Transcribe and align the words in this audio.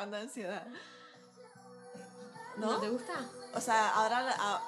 está 0.00 0.10
dando 0.10 0.16
ansiedad. 0.16 0.66
¿No 2.56 2.72
¿No? 2.72 2.80
te 2.80 2.88
gusta? 2.90 3.12
O 3.54 3.60
sea, 3.60 3.90
ahora 3.90 4.34
a- 4.38 4.62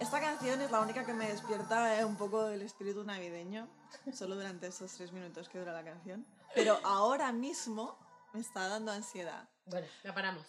esta 0.00 0.20
canción 0.20 0.60
es 0.60 0.70
la 0.70 0.80
única 0.80 1.04
que 1.04 1.12
me 1.14 1.28
despierta 1.28 1.98
eh, 1.98 2.04
un 2.04 2.16
poco 2.16 2.48
el 2.48 2.62
espíritu 2.62 3.02
navideño, 3.04 3.68
solo 4.12 4.34
durante 4.36 4.66
esos 4.68 4.92
tres 4.92 5.10
minutos 5.12 5.48
que 5.48 5.58
dura 5.58 5.72
la 5.72 5.84
canción. 5.84 6.26
Pero 6.54 6.78
ahora 6.84 7.32
mismo 7.32 7.98
me 8.32 8.40
está 8.40 8.68
dando 8.68 8.92
ansiedad. 8.92 9.48
Bueno, 9.66 9.86
la 10.02 10.14
paramos. 10.14 10.46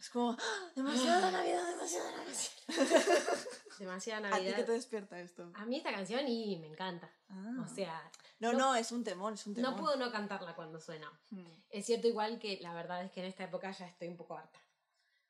Es 0.00 0.08
como, 0.10 0.30
¡ah! 0.32 0.70
demasiada 0.74 1.30
Navidad, 1.30 1.68
demasiada 1.68 2.10
Navidad. 2.16 2.38
Demasiada 3.78 4.18
¿A 4.18 4.22
ti 4.32 4.36
Navidad. 4.38 4.56
qué 4.56 4.64
te 4.64 4.72
despierta 4.72 5.20
esto? 5.20 5.50
A 5.54 5.64
mí 5.64 5.76
esta 5.76 5.90
canción 5.92 6.26
y 6.28 6.56
me 6.58 6.66
encanta. 6.66 7.10
Ah. 7.28 7.64
O 7.64 7.74
sea, 7.74 8.10
no, 8.38 8.52
no- 8.52 8.58
no, 8.58 8.74
es 8.76 8.92
un 8.92 9.04
temón, 9.04 9.34
es 9.34 9.46
un 9.46 9.54
temón. 9.54 9.70
no 9.70 9.76
puedo 9.80 9.96
no 9.96 10.10
cantarla 10.12 10.54
cuando 10.54 10.78
suena. 10.80 11.10
Hmm. 11.30 11.44
Es 11.70 11.86
cierto 11.86 12.06
igual 12.08 12.38
que 12.38 12.58
la 12.60 12.74
verdad 12.74 13.02
es 13.04 13.10
que 13.12 13.20
en 13.20 13.26
esta 13.26 13.44
época 13.44 13.70
ya 13.72 13.86
estoy 13.86 14.08
un 14.08 14.16
poco 14.16 14.36
harta. 14.36 14.58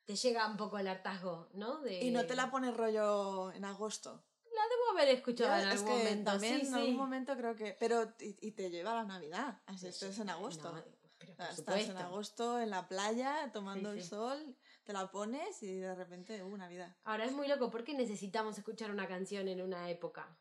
Te 0.05 0.17
llega 0.17 0.47
un 0.48 0.56
poco 0.56 0.78
el 0.78 0.89
hartazgo, 0.89 1.48
¿no? 1.55 1.81
De... 1.81 2.00
Y 2.03 2.11
no 2.11 2.27
te 2.27 2.34
la 2.34 2.50
pones 2.50 2.77
rollo 2.77 3.53
en 3.53 3.64
agosto. 3.64 4.25
La 4.53 4.62
debo 4.69 4.98
haber 4.98 5.14
escuchado 5.14 5.50
Ya, 5.50 5.62
en 5.62 5.69
es 5.69 5.75
algún 5.81 5.87
que 5.98 5.98
momento. 6.05 6.31
también 6.33 6.55
sí, 6.61 6.61
en 6.66 6.72
sí. 6.72 6.75
algún 6.75 6.97
momento 6.97 7.37
creo 7.37 7.55
que... 7.55 7.77
Pero, 7.78 8.12
y, 8.19 8.37
y 8.48 8.50
te 8.53 8.69
lleva 8.70 8.92
a 8.92 8.94
la 8.97 9.05
Navidad, 9.05 9.61
así 9.66 9.87
estés 9.87 10.19
en 10.19 10.28
agosto. 10.31 10.72
No, 10.72 10.83
pero 10.83 10.97
por 10.97 11.37
sea, 11.37 11.44
estás 11.50 11.56
supuesto. 11.56 11.92
en 11.92 11.98
agosto 11.98 12.61
en 12.61 12.70
la 12.70 12.89
playa 12.89 13.50
tomando 13.53 13.92
Sí, 13.92 13.98
el 13.98 14.03
sí. 14.03 14.09
sol, 14.11 14.56
te 14.84 14.92
la 14.92 15.11
pones 15.11 15.62
y 15.62 15.77
de 15.78 15.95
repente, 15.95 16.42
uh, 16.42 16.56
Navidad. 16.56 16.97
Ahora 17.05 17.25
es 17.25 17.33
muy 17.33 17.47
loco, 17.48 17.70
¿por 17.70 17.84
qué 17.84 17.95
necesitamos 17.95 18.59
escuchar 18.59 18.91
una 18.91 19.06
canción 19.06 19.48
en 19.48 19.61
una 19.62 19.89
época? 19.91 20.39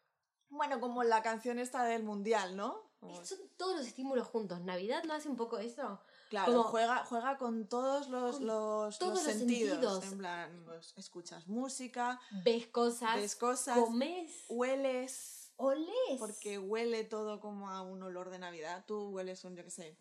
Bueno, 0.49 0.79
como 0.79 1.03
la 1.03 1.21
canción 1.21 1.59
esta 1.59 1.83
del 1.83 2.03
mundial, 2.03 2.55
¿no? 2.55 2.89
Como- 2.99 3.23
Son 3.23 3.37
todos 3.55 3.77
los 3.77 3.85
estímulos 3.87 4.27
juntos. 4.27 4.59
¿Navidad 4.61 5.03
no 5.03 5.13
hace 5.13 5.29
un 5.29 5.35
poco 5.37 5.57
eso? 5.59 6.01
claro, 6.29 6.51
como- 6.51 6.63
juega, 6.65 7.05
juega 7.05 7.37
con 7.37 7.67
todos 7.67 8.09
los, 8.09 8.37
Con 8.37 8.47
los, 8.47 8.97
todos 8.99 9.13
los 9.15 9.23
los 9.25 9.33
sentidos. 9.33 9.69
sentidos. 9.71 10.03
En 10.11 10.17
plan, 10.17 10.63
pues, 10.65 10.93
escuchas 10.97 11.47
música, 11.47 12.19
Ves 12.43 12.67
cosas, 12.67 13.15
ves 13.15 13.35
cosas, 13.35 13.77
comes, 13.77 14.45
hueles, 14.49 15.51
olés. 15.57 16.17
porque 16.19 16.57
huele 16.59 17.03
todo 17.03 17.39
como 17.39 17.69
a 17.69 17.81
un 17.81 18.01
olor 18.03 18.29
de 18.31 18.39
Navidad. 18.39 18.83
Tú 18.87 19.09
hueles 19.09 19.43
un, 19.45 19.55
yo 19.55 19.63
qué 19.63 19.71
sé, 19.71 19.97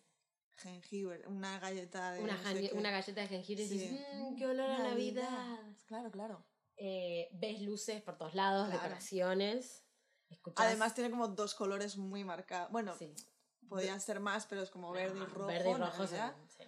jengibre, 0.59 1.27
una 1.27 1.59
galleta 1.59 2.12
de... 2.12 2.20
una, 2.23 2.37
no 2.37 2.42
sé 2.53 2.70
una 2.75 2.91
galleta 2.91 3.20
de 3.20 3.28
jengibre 3.28 3.64
y 3.64 3.69
Sí. 3.69 3.78
dices, 3.78 4.01
"Mm, 4.14 4.37
qué 4.37 4.47
olor 4.47 4.70
a 4.70 4.78
Navidad. 4.78 5.59
Claro, 5.87 6.11
claro. 6.11 6.45
Eh, 6.77 7.28
ves 7.33 7.61
luces 7.62 8.01
por 8.03 8.17
todos 8.17 8.34
lados, 8.34 8.69
Claro. 8.69 8.83
decoraciones. 8.83 9.84
Escuchas, 10.29 10.67
Además 10.67 10.95
tiene 10.95 11.11
como 11.11 11.29
dos 11.29 11.55
colores 11.55 11.97
muy 11.97 12.23
marcados. 12.25 12.70
Bueno, 12.70 12.95
sí. 12.98 13.12
podían 13.69 14.01
ser 14.01 14.20
más, 14.20 14.47
pero 14.47 14.62
es 14.62 14.70
como 14.70 14.92
verde 14.92 15.19
y 15.19 15.23
Ah, 15.23 15.27
rojo. 15.27 15.47
Verde 15.47 15.70
y 15.70 15.75
rojo, 15.75 16.06
sí, 16.06 16.14
sí. 16.56 16.64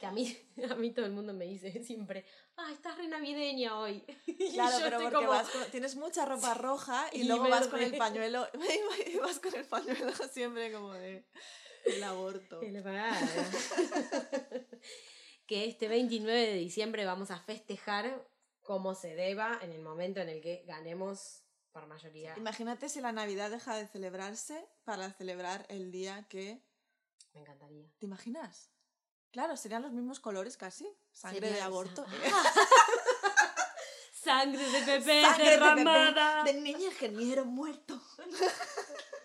Que 0.00 0.06
a 0.06 0.10
mí, 0.12 0.36
a 0.70 0.74
mí 0.74 0.90
todo 0.92 1.06
el 1.06 1.12
mundo 1.12 1.32
me 1.32 1.44
dice 1.46 1.72
siempre, 1.84 2.24
ah, 2.56 2.70
estás 2.72 2.96
re 2.98 3.06
navideña 3.08 3.78
hoy. 3.78 4.04
Y 4.26 4.52
Claro, 4.54 4.78
yo 4.78 4.84
pero 4.84 4.98
porque 5.00 5.14
como, 5.16 5.28
vas 5.28 5.48
con- 5.48 5.70
tienes 5.70 5.96
mucha 5.96 6.24
ropa 6.26 6.54
roja 6.54 7.06
y, 7.12 7.20
Y 7.20 7.24
luego 7.24 7.48
vas 7.48 7.68
con 7.68 7.78
el 7.80 7.86
verde. 7.92 7.98
pañuelo, 7.98 8.46
y 9.12 9.16
vas 9.18 9.38
con 9.40 9.54
el 9.54 9.64
pañuelo 9.66 10.12
siempre 10.32 10.72
como 10.72 10.92
de 10.92 11.24
el 11.84 12.02
aborto. 12.04 12.60
"Qué 12.60 12.70
le 12.70 12.82
pagara". 12.82 13.18
que 15.46 15.66
este 15.66 15.88
29 15.88 16.46
de 16.46 16.54
diciembre 16.54 17.04
vamos 17.04 17.30
a 17.30 17.38
festejar 17.38 18.26
como 18.62 18.94
se 18.94 19.14
deba 19.14 19.58
en 19.62 19.72
el 19.72 19.82
momento 19.82 20.20
en 20.20 20.28
el 20.28 20.40
que 20.40 20.64
ganemos 20.66 21.42
por 21.72 21.86
mayoría. 21.86 22.34
Imagínate 22.36 22.88
si 22.88 23.00
la 23.00 23.12
Navidad 23.12 23.50
deja 23.50 23.76
de 23.76 23.86
celebrarse 23.88 24.66
para 24.84 25.10
celebrar 25.12 25.66
el 25.68 25.90
día 25.90 26.26
que... 26.28 26.62
Me 27.32 27.40
encantaría. 27.40 27.86
¿Te 27.98 28.06
imaginas? 28.06 28.70
Claro, 29.30 29.56
serían 29.56 29.82
los 29.82 29.92
mismos 29.92 30.20
colores 30.20 30.56
casi. 30.58 30.86
Sangre 31.12 31.40
Sería 31.40 31.56
de 31.56 31.62
aborto. 31.62 32.04
Sangre 34.12 34.64
de 34.70 34.80
Pepe 34.82 35.22
Sangre 35.22 35.44
de 35.44 35.50
derramada. 35.50 36.44
bebé, 36.44 36.52
de 36.52 36.60
niño 36.62 36.86
ingeniero 36.86 37.44
muerto. 37.44 38.00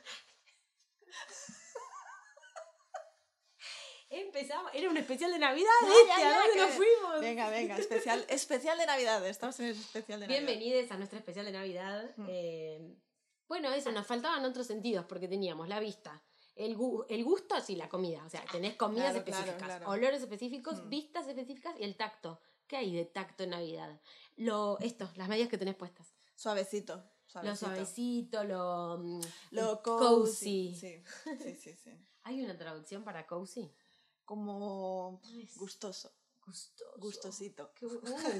Empezamos, 4.40 4.72
era 4.75 4.88
un 4.90 4.98
especial 4.98 5.31
de 5.31 5.40
Navidad, 5.40 5.68
Ya, 5.81 5.88
este, 5.90 6.22
ya, 6.22 6.30
¿a 6.36 6.40
dónde 6.40 6.53
que- 6.53 6.59
nos 6.59 6.70
fuimos? 6.72 7.22
Venga, 7.22 7.50
venga, 7.50 7.78
especial, 7.78 8.24
especial 8.30 8.78
de 8.78 8.86
Navidad. 8.86 9.25
Estamos 9.28 9.59
en 9.59 9.66
el 9.68 9.72
especial 9.72 10.20
de 10.20 10.28
Navidad. 10.28 10.46
Bienvenidos 10.48 10.92
a 10.92 10.98
nuestro 10.98 11.18
especial 11.18 11.46
de 11.48 11.52
Navidad. 11.53 12.12
Mm. 12.18 12.25
Eh, 12.30 12.96
bueno, 13.48 13.72
eso, 13.74 13.92
nos 13.92 14.06
faltaban 14.06 14.46
otros 14.46 14.68
sentidos 14.68 15.06
porque 15.06 15.28
teníamos 15.28 15.68
la 15.68 15.80
vista, 15.80 16.22
el, 16.56 16.78
gu- 16.78 17.06
el 17.09 17.24
gusto, 17.24 17.59
sí, 17.62 17.75
la 17.75 17.90
comida. 17.90 18.24
O 18.25 18.30
sea, 18.30 18.46
tenés 18.52 18.75
comidas 18.75 19.12
Claro, 19.14 19.25
claro, 19.25 19.40
específicas, 19.42 19.78
claro. 19.80 19.90
olores 19.92 20.22
específicos, 20.22 20.84
Mm. 20.84 20.90
vistas 20.90 21.28
específicas 21.28 21.74
y 21.80 21.84
el 21.84 21.96
tacto. 21.98 22.40
¿Qué 22.68 22.78
hay 22.78 22.94
de 22.96 23.06
tacto 23.06 23.44
en 23.44 23.50
Navidad? 23.52 24.00
Lo, 24.36 24.78
esto, 24.81 25.09
las 25.16 25.30
medias 25.30 25.50
que 25.50 25.58
tenés 25.58 25.75
puestas. 25.75 26.14
Suavecito. 26.36 26.96
Lo 26.98 27.56
suavecito. 27.56 27.66
suavecito, 27.66 28.44
lo, 28.44 28.98
mm, 29.00 29.22
Lo 29.52 29.72
el 29.72 29.80
cozy. 29.81 30.75
Sí, 30.75 31.04
sí, 31.44 31.56
sí, 31.59 31.74
sí. 31.74 31.92
¿Hay 32.24 32.44
una 32.44 32.56
traducción 32.58 33.04
para 33.04 33.25
cozy? 33.25 33.72
Como 34.27 35.21
Es 35.41 35.57
gustoso, 35.57 36.11
gustoso. 36.45 36.91
gustosito. 36.99 37.71
Qué 37.73 37.85
mm, 37.85 37.89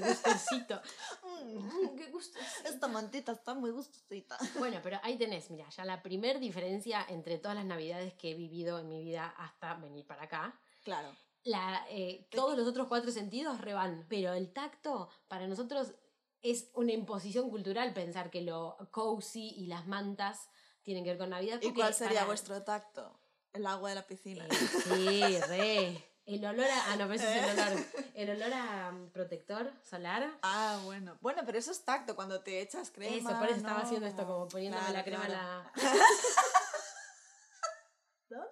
gustosito. 0.06 0.82
Mm, 1.24 1.96
qué 1.96 2.10
gustosito. 2.10 2.68
Esta 2.68 2.88
mantita 2.88 3.32
está 3.32 3.54
muy 3.54 3.70
gustosita. 3.70 4.36
Bueno, 4.58 4.80
pero 4.82 5.00
ahí 5.02 5.16
tenés, 5.16 5.50
mira, 5.50 5.66
ya 5.70 5.86
la 5.86 6.02
primer 6.02 6.40
diferencia 6.40 7.06
entre 7.08 7.38
todas 7.38 7.56
las 7.56 7.64
navidades 7.64 8.12
que 8.12 8.32
he 8.32 8.34
vivido 8.34 8.78
en 8.78 8.88
mi 8.90 9.02
vida 9.02 9.34
hasta 9.38 9.74
venir 9.76 10.06
para 10.06 10.24
acá. 10.24 10.60
Claro. 10.84 11.08
La, 11.44 11.86
eh, 11.88 12.28
todos 12.30 12.54
los 12.58 12.68
otros 12.68 12.86
cuatro 12.88 13.10
sentidos 13.10 13.58
revan, 13.62 14.04
pero 14.10 14.34
el 14.34 14.52
tacto 14.52 15.08
para 15.26 15.46
nosotros 15.46 15.94
es 16.42 16.70
una 16.74 16.92
imposición 16.92 17.48
cultural 17.48 17.94
pensar 17.94 18.30
que 18.30 18.42
lo 18.42 18.76
cozy 18.90 19.54
y 19.56 19.68
las 19.68 19.86
mantas 19.86 20.50
tienen 20.82 21.02
que 21.02 21.10
ver 21.10 21.18
con 21.18 21.30
Navidad. 21.30 21.60
¿Y 21.62 21.72
cuál 21.72 21.94
sería 21.94 22.16
para- 22.18 22.26
vuestro 22.26 22.62
tacto? 22.62 23.18
El 23.52 23.66
agua 23.66 23.90
de 23.90 23.94
la 23.94 24.06
piscina. 24.06 24.46
Eh, 24.46 24.68
sí, 24.84 25.40
re. 25.48 26.08
El 26.28 26.44
olor 26.44 26.66
a... 26.66 26.92
Ah, 26.92 26.96
no, 26.96 27.08
pero 27.08 27.14
ese 27.14 27.38
es 27.38 27.42
el 27.42 27.58
olor. 27.58 27.84
El 28.14 28.30
olor 28.30 28.52
a 28.52 28.92
mm, 28.92 29.10
protector 29.12 29.72
solar. 29.88 30.30
Ah, 30.42 30.78
bueno. 30.84 31.16
Bueno, 31.22 31.42
pero 31.46 31.56
eso 31.56 31.70
es 31.70 31.82
tacto, 31.84 32.14
cuando 32.14 32.42
te 32.42 32.60
echas 32.60 32.90
crema. 32.90 33.30
Eso, 33.30 33.38
por 33.38 33.48
eso 33.48 33.56
estaba 33.56 33.78
¿no? 33.78 33.84
haciendo 33.84 34.06
esto, 34.06 34.26
como 34.26 34.48
poniéndome 34.48 34.82
Claro, 34.82 34.98
la 34.98 35.04
crema 35.04 35.24
en 35.24 35.30
claro. 35.30 35.70
la... 38.28 38.46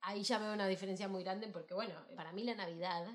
Ahí 0.00 0.22
ya 0.22 0.38
veo 0.38 0.52
una 0.52 0.66
diferencia 0.66 1.08
muy 1.08 1.24
grande 1.24 1.48
porque, 1.48 1.74
bueno, 1.74 1.94
para 2.14 2.32
mí 2.32 2.44
la 2.44 2.54
Navidad, 2.54 3.06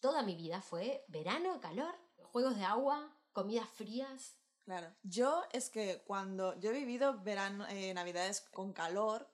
toda 0.00 0.22
mi 0.22 0.34
vida 0.34 0.60
fue 0.60 1.04
verano, 1.08 1.60
calor, 1.60 1.94
juegos 2.32 2.56
de 2.56 2.64
agua, 2.64 3.12
comidas 3.32 3.68
frías. 3.68 4.36
Claro. 4.64 4.92
Yo 5.02 5.44
es 5.52 5.70
que 5.70 6.02
cuando 6.06 6.58
yo 6.58 6.70
he 6.70 6.74
vivido 6.74 7.20
verano, 7.22 7.66
eh, 7.68 7.94
navidades 7.94 8.40
con 8.52 8.72
calor, 8.72 9.28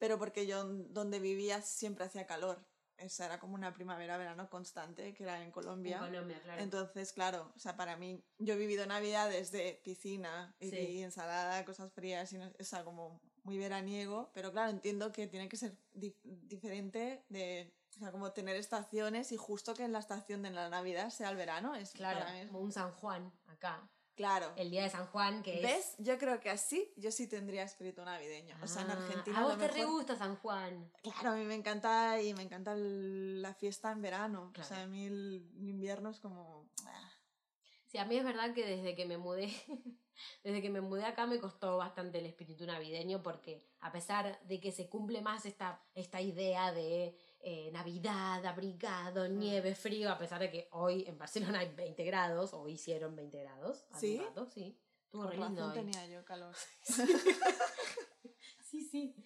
pero 0.00 0.18
porque 0.18 0.46
yo 0.46 0.64
donde 0.64 1.20
vivía 1.20 1.60
siempre 1.62 2.06
hacía 2.06 2.26
calor. 2.26 2.58
Esa 2.96 3.24
era 3.26 3.38
como 3.40 3.54
una 3.54 3.72
primavera-verano 3.72 4.50
constante, 4.50 5.14
que 5.14 5.22
era 5.22 5.42
en 5.42 5.50
Colombia. 5.52 5.96
En 5.96 6.02
Colombia, 6.04 6.40
claro. 6.42 6.60
Entonces, 6.62 7.12
claro, 7.14 7.50
o 7.54 7.58
sea, 7.58 7.74
para 7.76 7.96
mí, 7.96 8.22
yo 8.38 8.54
he 8.54 8.56
vivido 8.58 8.84
navidades 8.86 9.50
de 9.52 9.80
piscina 9.84 10.54
y, 10.58 10.68
Sí. 10.70 10.76
y 10.76 11.02
ensalada, 11.02 11.64
cosas 11.64 11.90
frías, 11.92 12.30
y 12.32 12.38
no- 12.38 12.52
o 12.60 12.64
sea, 12.64 12.84
como 12.84 13.20
muy 13.42 13.56
veraniego, 13.56 14.30
pero 14.34 14.52
claro, 14.52 14.70
entiendo 14.70 15.12
que 15.12 15.26
tiene 15.26 15.48
que 15.48 15.56
ser 15.56 15.76
dif- 15.94 16.20
diferente 16.22 17.24
de, 17.30 17.74
o 17.96 17.98
sea, 18.00 18.12
como 18.12 18.32
tener 18.32 18.56
estaciones 18.56 19.32
y 19.32 19.38
justo 19.38 19.72
que 19.74 19.84
en 19.84 19.92
la 19.92 19.98
estación 20.00 20.42
de 20.42 20.50
la 20.50 20.68
Navidad 20.68 21.08
sea 21.10 21.30
el 21.30 21.36
verano, 21.36 21.74
es 21.74 21.92
claro, 21.92 22.18
para 22.20 22.32
mí 22.32 22.40
es- 22.40 22.46
como 22.48 22.60
un 22.60 22.72
San 22.72 22.92
Juan 22.92 23.32
acá. 23.46 23.88
Claro. 24.14 24.52
El 24.56 24.70
día 24.70 24.82
de 24.82 24.90
San 24.90 25.06
Juan, 25.06 25.42
que 25.42 25.60
¿Ves? 25.60 25.94
Yo 25.98 26.18
creo 26.18 26.40
que 26.40 26.50
así 26.50 26.92
yo 26.96 27.10
sí 27.10 27.26
tendría 27.26 27.62
espíritu 27.64 28.04
navideño. 28.04 28.56
es... 28.56 28.62
O 28.62 28.66
sea, 28.66 28.82
en 28.82 28.90
Ah, 28.90 28.92
Argentina 28.94 29.36
A 29.38 29.40
a 29.40 29.44
vos 29.44 29.52
lo 29.54 29.58
te 29.58 29.68
re 29.68 29.84
gusta 29.84 30.16
San 30.16 30.36
Juan. 30.36 30.92
Claro, 31.02 31.30
a 31.30 31.34
mí 31.36 31.44
me 31.44 31.54
encanta 31.54 32.20
y 32.20 32.34
me 32.34 32.42
encanta 32.42 32.72
el- 32.72 33.40
la 33.42 33.54
fiesta 33.54 33.90
en 33.92 34.02
verano. 34.02 34.50
Claro. 34.52 34.66
O 34.66 34.68
sea, 34.74 34.82
a 34.82 34.86
mí 34.86 35.06
el, 35.06 35.50
el 35.58 35.68
invierno 35.68 36.10
es 36.10 36.20
como... 36.20 36.68
ah, 36.86 37.12
Sí, 37.86 37.98
a 37.98 38.04
mí 38.04 38.16
es 38.16 38.22
verdad 38.24 38.54
que 38.54 38.64
desde 38.64 38.94
que 38.94 39.04
me 39.04 39.18
mudé, 39.18 39.52
desde 40.44 40.62
que 40.62 40.70
me 40.70 40.80
mudé 40.80 41.04
acá 41.04 41.26
me 41.26 41.40
costó 41.40 41.76
bastante 41.76 42.18
el 42.20 42.26
espíritu 42.26 42.64
navideño 42.64 43.20
porque 43.22 43.66
a 43.80 43.90
pesar 43.90 44.40
de 44.44 44.60
que 44.60 44.70
se 44.70 44.88
cumple 44.88 45.22
más 45.22 45.44
esta, 45.44 45.82
esta 45.94 46.20
idea 46.20 46.70
de 46.72 47.16
eh, 47.42 47.70
Navidad, 47.72 48.44
abrigado, 48.44 49.28
nieve, 49.28 49.74
frío, 49.74 50.10
a 50.10 50.18
pesar 50.18 50.40
de 50.40 50.50
que 50.50 50.68
hoy 50.72 51.04
en 51.06 51.18
Barcelona 51.18 51.60
hay 51.60 51.74
20 51.74 52.04
grados, 52.04 52.52
o 52.54 52.68
hicieron 52.68 53.16
20 53.16 53.40
grados, 53.40 53.84
hace 53.90 54.06
¿Sí? 54.06 54.18
un 54.18 54.24
rato, 54.26 54.46
sí. 54.46 54.76
Re 55.12 55.36
lindo 55.36 55.66
hoy. 55.66 55.74
tenía 55.74 56.06
yo 56.06 56.24
calor. 56.24 56.54
Sí, 58.62 58.82
sí. 58.84 59.16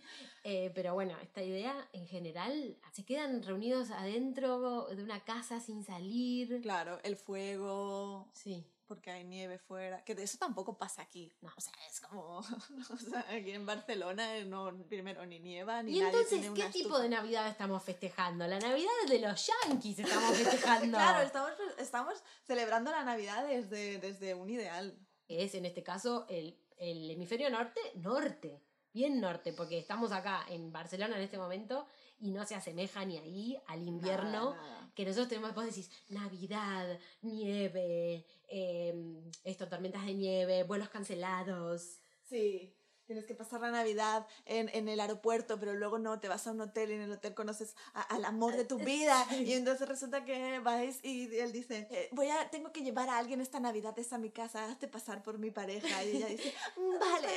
Eh, 0.43 0.73
pero 0.75 0.95
bueno, 0.95 1.15
esta 1.21 1.43
idea 1.43 1.87
en 1.93 2.07
general 2.07 2.79
se 2.93 3.05
quedan 3.05 3.43
reunidos 3.43 3.91
adentro 3.91 4.87
de 4.87 5.03
una 5.03 5.23
casa 5.23 5.61
sin 5.61 5.85
salir. 5.85 6.63
Claro, 6.63 6.99
el 7.03 7.17
fuego, 7.17 8.27
Sí. 8.33 8.65
Porque 8.87 9.11
hay 9.11 9.25
nieve 9.25 9.59
fuera, 9.59 10.05
que 10.05 10.15
de 10.15 10.23
eso 10.23 10.39
tampoco 10.39 10.77
pasa 10.77 11.03
aquí. 11.03 11.33
No. 11.41 11.51
O 11.57 11.61
sea, 11.61 11.73
es 11.91 12.01
como, 12.01 12.39
o 12.91 12.97
sea, 12.97 13.27
aquí 13.31 13.53
en 13.53 13.67
Barcelona 13.67 14.45
no, 14.45 14.73
primero 14.89 15.25
ni 15.27 15.41
nieva, 15.41 15.83
ni 15.83 15.97
¿Y 15.97 16.01
nadie 16.01 16.11
entonces 16.11 16.41
tiene 16.41 16.55
qué 16.55 16.63
una 16.63 16.71
tipo 16.71 16.99
de 16.99 17.09
Navidad 17.09 17.49
estamos 17.49 17.83
festejando? 17.83 18.47
La 18.47 18.59
Navidad 18.59 18.91
de 19.09 19.19
los 19.19 19.51
yankees 19.65 19.99
estamos 20.01 20.37
festejando. 20.37 20.97
Claro, 20.97 21.25
estamos, 21.25 21.53
estamos 21.79 22.23
celebrando 22.47 22.91
la 22.91 23.05
Navidad 23.05 23.47
desde, 23.47 23.99
desde 23.99 24.35
un 24.35 24.51
ideal. 24.51 24.99
Es 25.29 25.55
en 25.55 25.65
este 25.65 25.83
caso 25.83 26.27
el, 26.29 26.59
el 26.79 27.11
hemisferio 27.11 27.51
norte, 27.51 27.81
norte. 27.97 28.61
Bien 28.93 29.21
norte, 29.21 29.53
porque 29.53 29.77
estamos 29.79 30.13
acá 30.13 30.45
en 30.49 30.71
Barcelona 30.71 31.17
en 31.17 31.23
este 31.23 31.37
momento 31.37 31.89
y 32.21 32.31
no 32.31 32.47
se 32.47 32.55
asemeja 32.55 33.05
ni 33.05 33.19
ahí 33.19 33.59
al 33.67 33.83
invierno. 33.83 34.55
Nada, 34.55 34.71
nada. 34.71 34.93
que 34.95 35.05
nosotros 35.05 35.29
tenemos, 35.29 35.55
vos 35.55 35.67
decís, 35.67 35.91
Navidad, 36.09 36.99
nieve, 37.23 38.25
eh, 38.57 38.95
esto, 39.43 39.69
tormentas 39.69 40.07
de 40.07 40.15
nieve, 40.15 40.63
vuelos 40.63 40.89
cancelados. 40.89 41.99
Sí, 42.23 42.77
tienes 43.07 43.25
que 43.25 43.35
pasar 43.35 43.61
la 43.61 43.71
Navidad 43.71 44.27
en, 44.47 44.69
en 44.75 44.89
el 44.89 45.01
aeropuerto, 45.01 45.59
pero 45.59 45.75
luego 45.75 45.99
no, 45.99 46.19
te 46.21 46.29
vas 46.29 46.47
a 46.47 46.53
un 46.53 46.61
hotel 46.61 46.91
y 46.91 46.95
en 46.95 47.03
el 47.03 47.13
hotel 47.13 47.35
conoces 47.35 47.75
a- 47.95 48.03
al 48.03 48.25
amor 48.25 48.57
de 48.57 48.65
tu 48.65 48.79
vida. 48.79 49.27
Sí. 49.29 49.45
Y 49.45 49.53
entonces 49.55 49.89
resulta 49.89 50.25
que 50.25 50.59
vais 50.61 50.99
y 51.05 51.37
él 51.39 51.53
dice, 51.53 51.87
eh, 51.91 52.09
voy 52.13 52.29
a, 52.29 52.51
tengo 52.51 52.73
que 52.73 52.83
llevar 52.83 53.09
a 53.09 53.19
alguien 53.19 53.41
esta 53.41 53.61
Navidad 53.61 53.95
a 54.11 54.19
mi 54.19 54.31
casa, 54.31 54.65
hazte 54.67 54.89
pasar 54.89 55.23
por 55.23 55.39
mi 55.39 55.51
pareja. 55.51 56.03
Y 56.05 56.17
ella 56.17 56.27
dice, 56.27 56.53
"Mm, 56.77 56.99
vale. 56.99 57.29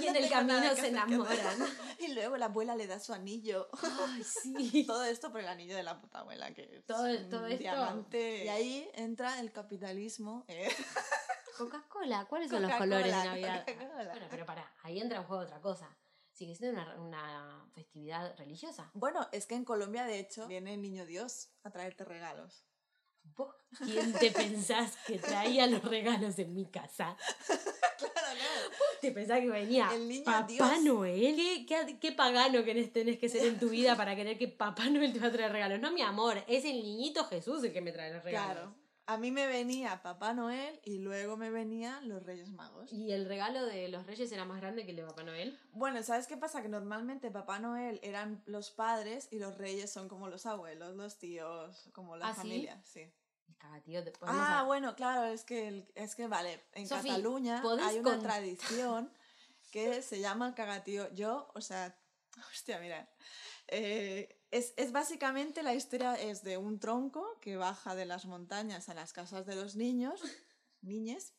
Y 0.00 0.06
en 0.06 0.16
el 0.16 0.28
camino 0.30 0.74
se 0.74 0.88
enamoran. 0.88 1.38
hacer". 1.62 1.68
Y 2.00 2.08
luego 2.08 2.36
la 2.36 2.46
abuela 2.46 2.74
le 2.76 2.86
da 2.86 2.98
su 3.00 3.12
anillo. 3.12 3.68
Ay, 3.82 4.24
sí. 4.42 4.84
Todo 4.86 5.04
esto 5.04 5.30
por 5.30 5.40
el 5.40 5.48
anillo 5.48 5.76
de 5.76 5.82
la 5.82 6.00
puta 6.00 6.20
abuela, 6.20 6.52
que 6.54 6.62
es 6.62 6.84
Todo- 6.86 7.04
un 7.04 7.28
todo 7.28 7.46
esto- 7.46 7.58
diamante. 7.58 8.44
Y 8.44 8.48
ahí 8.48 8.88
entra 8.94 9.38
el 9.40 9.52
capitalismo. 9.52 10.44
eh. 10.48 10.68
Coca-Cola, 11.56 12.26
¿cuáles 12.28 12.50
son 12.50 12.62
los 12.62 12.72
colores 12.72 13.06
de 13.06 13.24
Navidad? 13.24 13.64
Bueno, 13.66 14.26
pero 14.30 14.46
pará, 14.46 14.72
ahí 14.82 15.00
entra 15.00 15.18
en 15.18 15.24
juego 15.24 15.42
otra 15.42 15.60
cosa. 15.60 15.88
Sigue 16.32 16.54
siendo 16.54 16.80
una, 16.80 17.00
una 17.00 17.66
festividad 17.72 18.36
religiosa. 18.36 18.90
Bueno, 18.94 19.28
es 19.30 19.46
que 19.46 19.54
en 19.54 19.64
Colombia, 19.64 20.04
de 20.04 20.18
hecho, 20.18 20.48
viene 20.48 20.74
el 20.74 20.82
niño 20.82 21.06
Dios 21.06 21.50
a 21.62 21.70
traerte 21.70 22.04
regalos. 22.04 22.64
¿Vos 23.36 23.54
quién 23.84 24.12
te 24.12 24.30
pensás 24.30 24.96
que 25.06 25.18
traía 25.18 25.66
los 25.66 25.82
regalos 25.82 26.38
en 26.38 26.54
mi 26.54 26.66
casa? 26.66 27.16
Claro, 27.96 28.12
claro. 28.12 28.70
¿Te 29.00 29.12
pensás 29.12 29.40
que 29.40 29.48
venía 29.48 29.88
El 29.94 30.08
niño 30.08 30.24
Papá 30.24 30.46
Dios. 30.46 30.82
Noel? 30.82 31.36
¿Qué, 31.36 31.64
qué, 31.66 31.98
qué 32.00 32.12
pagano 32.12 32.64
que 32.64 32.84
tenés 32.86 33.18
que 33.18 33.28
ser 33.28 33.46
en 33.46 33.58
tu 33.58 33.68
vida 33.68 33.96
para 33.96 34.16
querer 34.16 34.36
que 34.36 34.48
Papá 34.48 34.90
Noel 34.90 35.12
te 35.12 35.20
va 35.20 35.28
a 35.28 35.32
traer 35.32 35.52
regalos? 35.52 35.80
No, 35.80 35.92
mi 35.92 36.02
amor, 36.02 36.42
es 36.48 36.64
el 36.64 36.82
niñito 36.82 37.24
Jesús 37.26 37.62
el 37.62 37.72
que 37.72 37.80
me 37.80 37.92
trae 37.92 38.12
los 38.12 38.24
regalos. 38.24 38.54
Claro. 38.56 38.74
A 39.06 39.18
mí 39.18 39.30
me 39.30 39.46
venía 39.46 40.02
Papá 40.02 40.32
Noel 40.32 40.80
y 40.82 40.98
luego 40.98 41.36
me 41.36 41.50
venían 41.50 42.08
los 42.08 42.22
Reyes 42.22 42.48
Magos. 42.50 42.90
¿Y 42.90 43.12
el 43.12 43.26
regalo 43.26 43.66
de 43.66 43.88
los 43.88 44.06
reyes 44.06 44.32
era 44.32 44.46
más 44.46 44.60
grande 44.62 44.84
que 44.86 44.90
el 44.92 44.96
de 44.96 45.04
Papá 45.04 45.22
Noel? 45.24 45.58
Bueno, 45.72 46.02
¿sabes 46.02 46.26
qué 46.26 46.38
pasa? 46.38 46.62
Que 46.62 46.68
normalmente 46.68 47.30
Papá 47.30 47.58
Noel 47.58 48.00
eran 48.02 48.42
los 48.46 48.70
padres 48.70 49.28
y 49.30 49.38
los 49.38 49.58
reyes 49.58 49.92
son 49.92 50.08
como 50.08 50.28
los 50.28 50.46
abuelos, 50.46 50.96
los 50.96 51.18
tíos, 51.18 51.90
como 51.92 52.16
la 52.16 52.28
¿Ah, 52.28 52.32
sí? 52.32 52.38
familia, 52.38 52.80
sí. 52.82 53.00
El 53.46 53.56
cagatío 53.58 54.02
te 54.02 54.12
Ah, 54.22 54.60
a- 54.60 54.62
bueno, 54.62 54.96
claro, 54.96 55.24
es 55.26 55.44
que, 55.44 55.68
el- 55.68 55.92
es 55.94 56.14
que 56.14 56.26
vale, 56.26 56.64
en 56.72 56.88
Cataluña 56.88 57.60
¿podés 57.60 57.84
hay 57.84 57.98
una 57.98 58.10
con- 58.12 58.22
tradición 58.22 59.12
que 59.70 60.00
se 60.00 60.20
llama 60.20 60.48
el 60.48 60.54
cagatío. 60.54 61.12
Yo, 61.12 61.50
o 61.54 61.60
sea, 61.60 61.94
hostia, 62.50 62.78
mira, 62.80 63.06
eh, 63.68 64.33
es, 64.54 64.72
es 64.76 64.92
básicamente 64.92 65.62
la 65.62 65.74
historia 65.74 66.14
es 66.14 66.42
de 66.44 66.56
un 66.58 66.78
tronco 66.78 67.38
que 67.40 67.56
baja 67.56 67.94
de 67.94 68.06
las 68.06 68.24
montañas 68.26 68.88
a 68.88 68.94
las 68.94 69.12
casas 69.12 69.46
de 69.46 69.56
los 69.56 69.74
niños, 69.76 70.20
niñes, 70.80 71.34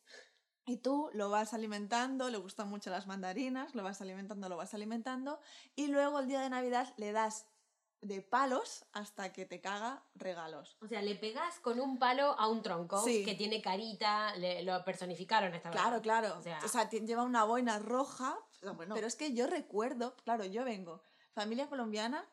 y 0.66 0.78
tú 0.78 1.08
lo 1.12 1.30
vas 1.30 1.54
alimentando, 1.54 2.28
le 2.28 2.38
gustan 2.38 2.68
mucho 2.68 2.90
las 2.90 3.06
mandarinas, 3.06 3.74
lo 3.74 3.82
vas 3.84 4.00
alimentando, 4.00 4.48
lo 4.48 4.56
vas 4.56 4.74
alimentando, 4.74 5.40
y 5.76 5.86
luego 5.86 6.18
el 6.20 6.26
día 6.28 6.40
de 6.40 6.50
Navidad 6.50 6.92
le 6.96 7.12
das 7.12 7.46
de 8.02 8.20
palos 8.20 8.84
hasta 8.92 9.32
que 9.32 9.46
te 9.46 9.60
caga 9.60 10.04
regalos. 10.14 10.76
O 10.82 10.86
sea, 10.86 11.00
le 11.00 11.14
pegás 11.14 11.58
con 11.60 11.80
un 11.80 11.98
palo 11.98 12.38
a 12.38 12.48
un 12.48 12.62
tronco 12.62 13.02
Sí. 13.02 13.24
que 13.24 13.34
tiene 13.34 13.62
carita, 13.62 14.36
le- 14.36 14.62
lo 14.62 14.84
personificaron 14.84 15.54
esta 15.54 15.70
vez. 15.70 15.80
Claro, 15.80 16.02
claro. 16.02 16.36
O 16.38 16.42
sea- 16.42 16.60
O 16.64 16.68
sea, 16.68 16.88
ti- 16.88 17.00
lleva 17.00 17.22
una 17.22 17.44
boina 17.44 17.78
roja. 17.78 18.36
bueno, 18.74 18.94
pero 18.94 19.06
es 19.06 19.16
que 19.16 19.32
yo 19.32 19.46
recuerdo, 19.46 20.14
claro, 20.24 20.44
yo 20.44 20.64
vengo, 20.64 21.02
familia 21.32 21.68
colombiana 21.68 22.28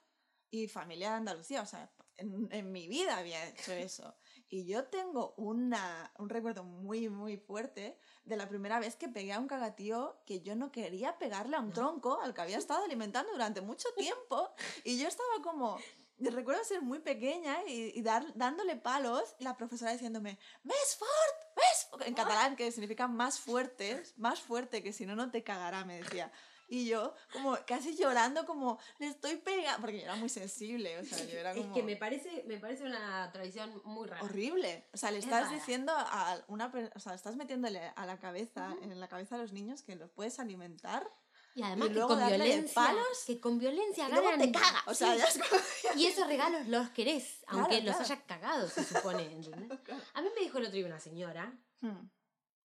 y 0.54 0.68
familia 0.68 1.10
de 1.10 1.16
Andalucía. 1.16 1.64
O 1.64 1.66
sea, 1.66 1.90
en, 2.18 2.48
en 2.52 2.72
mi 2.72 2.88
vida 2.88 3.18
había 3.18 3.48
hecho 3.48 3.72
eso. 3.74 4.16
Y 4.50 4.66
yo 4.66 4.86
tengo 4.86 5.34
una, 5.38 6.14
un 6.20 6.30
recuerdo 6.30 6.64
muy, 6.64 7.10
muy 7.10 7.38
fuerte 7.38 7.98
de 8.24 8.38
la 8.38 8.48
primera 8.48 8.80
vez 8.80 8.96
que 8.96 9.10
pegué 9.10 9.34
a 9.34 9.40
un 9.40 9.48
cagatío 9.48 10.22
que 10.28 10.42
yo 10.42 10.56
no 10.56 10.72
quería 10.72 11.18
pegarle 11.18 11.56
a 11.58 11.60
un 11.60 11.74
tronco 11.74 12.22
al 12.22 12.36
que 12.36 12.42
había 12.42 12.60
estado 12.60 12.86
alimentando 12.86 13.32
durante 13.32 13.62
mucho 13.62 13.90
tiempo. 13.98 14.52
Y 14.84 15.00
yo 15.00 15.08
estaba 15.08 15.42
como. 15.44 15.80
Recuerdo 16.20 16.64
ser 16.64 16.84
muy 16.84 17.00
pequeña 17.00 17.64
y, 17.68 17.92
y 17.98 18.02
dar, 18.04 18.24
dándole 18.36 18.76
palos 18.76 19.36
y 19.40 19.44
la 19.44 19.58
profesora 19.58 19.92
diciéndome, 19.92 20.38
¡Més 20.62 20.96
fort! 20.96 21.58
¡Més 21.58 21.88
fort!", 21.90 22.06
En 22.08 22.14
catalán, 22.14 22.56
que 22.56 22.72
significa 22.72 23.08
más 23.08 23.40
fuerte, 23.40 24.04
más 24.18 24.40
fuerte, 24.40 24.84
que 24.84 24.94
si 24.94 25.08
no, 25.08 25.16
no 25.16 25.32
te 25.32 25.44
cagará, 25.44 25.84
me 25.84 26.00
decía. 26.00 26.32
Y 26.74 26.88
yo, 26.88 27.14
como 27.32 27.56
casi 27.68 27.96
llorando, 27.96 28.48
como, 28.48 28.80
le 28.98 29.06
estoy 29.08 29.36
pegando, 29.36 29.80
porque 29.82 29.98
yo 29.98 30.04
era 30.06 30.16
muy 30.16 30.28
sensible, 30.30 30.98
o 30.98 31.06
sea, 31.06 31.24
yo 31.26 31.38
era 31.38 31.54
como... 31.54 31.68
Es 31.68 31.72
que 31.74 31.84
me 31.84 31.96
parece, 31.98 32.44
me 32.48 32.58
parece 32.58 32.84
una 32.84 33.32
tradición 33.32 33.80
muy 33.86 34.08
rara. 34.08 34.24
Horrible. 34.24 34.88
O 34.92 34.98
sea, 34.98 35.12
le 35.12 35.20
Es 35.20 35.26
estás 35.26 35.44
rara. 35.44 35.56
diciendo 35.56 35.94
a 35.96 36.44
una 36.48 36.72
o 36.96 37.00
sea, 37.00 37.14
estás 37.14 37.36
metiéndole 37.36 37.80
a 37.96 38.06
la 38.08 38.18
cabeza, 38.20 38.76
en 38.82 39.00
la 39.00 39.08
cabeza 39.08 39.36
de 39.36 39.44
los 39.44 39.52
niños 39.54 39.84
que 39.84 39.96
los 39.96 40.10
puedes 40.10 40.40
alimentar 40.40 41.08
Y 41.54 41.62
además 41.62 41.90
Y 41.92 41.94
que 41.94 42.00
con 42.00 42.28
violencia, 42.28 42.74
palos, 42.74 43.24
que 43.28 43.40
con 43.40 43.60
violencia 43.60 44.08
y 44.08 44.12
luego 44.12 44.30
ganan. 44.32 44.52
te 44.52 44.60
caga. 44.60 44.84
O 44.88 44.94
sea, 44.96 45.16
Sí. 45.28 45.40
ya 45.84 45.94
Y 45.96 46.08
esos 46.08 46.26
regalos 46.28 46.68
los 46.70 46.90
querés, 46.90 47.44
Claro, 47.46 47.60
aunque 47.60 47.82
los 47.84 47.96
claro. 47.98 48.02
haya 48.14 48.26
cagado, 48.26 48.68
se 48.68 48.84
supone, 48.84 49.24
¿entendés? 49.32 49.80
A 50.16 50.22
mí 50.24 50.30
me 50.36 50.42
dijo 50.42 50.58
el 50.58 50.64
otro 50.66 50.76
día 50.78 50.88
una 50.88 51.00
señora 51.00 51.54
Hmm. 51.82 52.10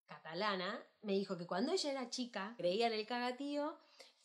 catalana, 0.07 0.83
me 1.03 1.13
dijo 1.13 1.37
que 1.37 1.47
cuando 1.47 1.73
ella 1.73 1.91
era 1.91 2.09
chica 2.09 2.55
creía 2.57 2.87
en 2.87 2.95
el 2.95 3.07
cagatío 3.07 3.77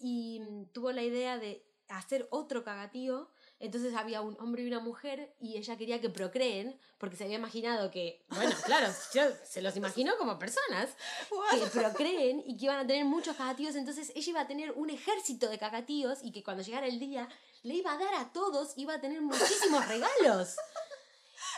y 0.04 0.42
mm, 0.42 0.66
tuvo 0.74 0.92
la 0.92 1.02
idea 1.02 1.38
de 1.40 1.66
hacer 1.88 2.28
otro 2.32 2.64
cagatío. 2.64 3.30
Entonces 3.60 3.94
había 3.96 4.20
un 4.22 4.36
hombre 4.42 4.64
y 4.64 4.68
una 4.68 4.80
mujer 4.82 5.34
y 5.40 5.58
ella 5.58 5.78
quería 5.78 6.02
que 6.02 6.10
procreen 6.10 6.78
porque 6.98 7.16
se 7.16 7.24
había 7.24 7.38
imaginado 7.38 7.90
que, 7.92 8.26
bueno, 8.30 8.52
claro, 8.66 8.88
yo- 9.14 9.32
se 9.46 9.62
los 9.62 9.76
imaginó 9.78 10.18
como 10.18 10.38
personas 10.38 10.90
que 11.52 11.66
procreen 11.68 12.44
y 12.46 12.58
que 12.58 12.66
iban 12.66 12.80
a 12.80 12.88
tener 12.88 13.06
muchos 13.06 13.38
cagatíos. 13.38 13.76
Entonces 13.76 14.12
ella 14.16 14.30
iba 14.30 14.42
a 14.42 14.48
tener 14.48 14.72
un 14.72 14.90
ejército 14.90 15.50
de 15.50 15.58
cagatíos 15.60 16.20
y 16.24 16.32
que 16.34 16.44
cuando 16.44 16.64
llegara 16.64 16.88
el 16.88 17.00
día 17.00 17.30
le 17.62 17.76
iba 17.76 17.94
a 17.94 17.98
dar 17.98 18.14
a 18.16 18.34
todos, 18.34 18.74
iba 18.76 18.96
a 18.96 19.00
tener 19.02 19.22
muchísimos 19.22 19.88
regalos. 19.88 20.56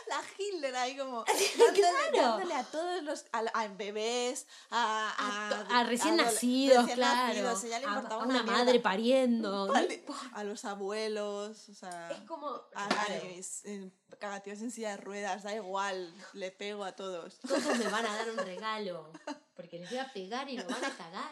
La 0.08 0.22
Hitler 0.38 0.76
ahí 0.76 0.96
como 0.98 1.24
dándole, 1.58 1.74
Claro. 1.74 2.18
dándole 2.30 2.54
a 2.54 2.64
todos 2.64 3.04
los 3.04 3.26
a, 3.32 3.40
a 3.54 3.68
bebés, 3.70 4.46
a, 4.70 5.14
A, 5.70 5.80
a, 5.80 5.84
recién 5.84 6.18
nacidos, 6.18 6.78
recién 6.84 6.96
claro. 6.98 7.28
nacidos, 7.28 7.64
ella 7.64 7.80
le 7.80 7.86
a, 7.86 7.90
importaba 7.90 8.22
a 8.22 8.26
una 8.26 8.44
mierda. 8.44 8.52
madre 8.60 8.80
pariendo. 8.80 9.74
a 10.34 10.44
los 10.44 10.64
abuelos, 10.66 11.70
o 11.70 11.74
sea, 11.74 12.12
Es 12.12 12.20
como. 12.22 12.62
cagatíos 14.20 14.62
en 14.62 14.72
silla 14.72 14.92
de 14.92 14.98
ruedas, 14.98 15.44
da 15.44 15.54
igual, 15.56 16.14
le 16.34 16.52
pego 16.52 16.84
a 16.84 16.94
todos. 16.96 17.40
todos 17.40 17.66
me 17.78 17.88
van 17.88 18.06
a 18.06 18.16
dar 18.16 18.30
un 18.32 18.38
regalo. 18.46 19.12
Porque 19.56 19.80
les 19.80 19.90
voy 19.90 20.00
a 20.00 20.12
pegar 20.14 20.50
y 20.50 20.58
lo 20.58 20.66
van 20.66 20.84
a 20.86 20.90
cagar. 20.96 21.32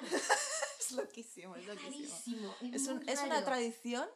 Es 0.79 0.91
loquísimo, 0.91 1.55
es 1.55 1.65
loquísimo. 1.65 2.07
Rarísimo. 2.07 2.55
Es, 2.61 2.81
Es, 2.83 2.87
un- 2.87 3.07
es 3.09 3.19
una 3.21 3.43
tradición 3.43 4.07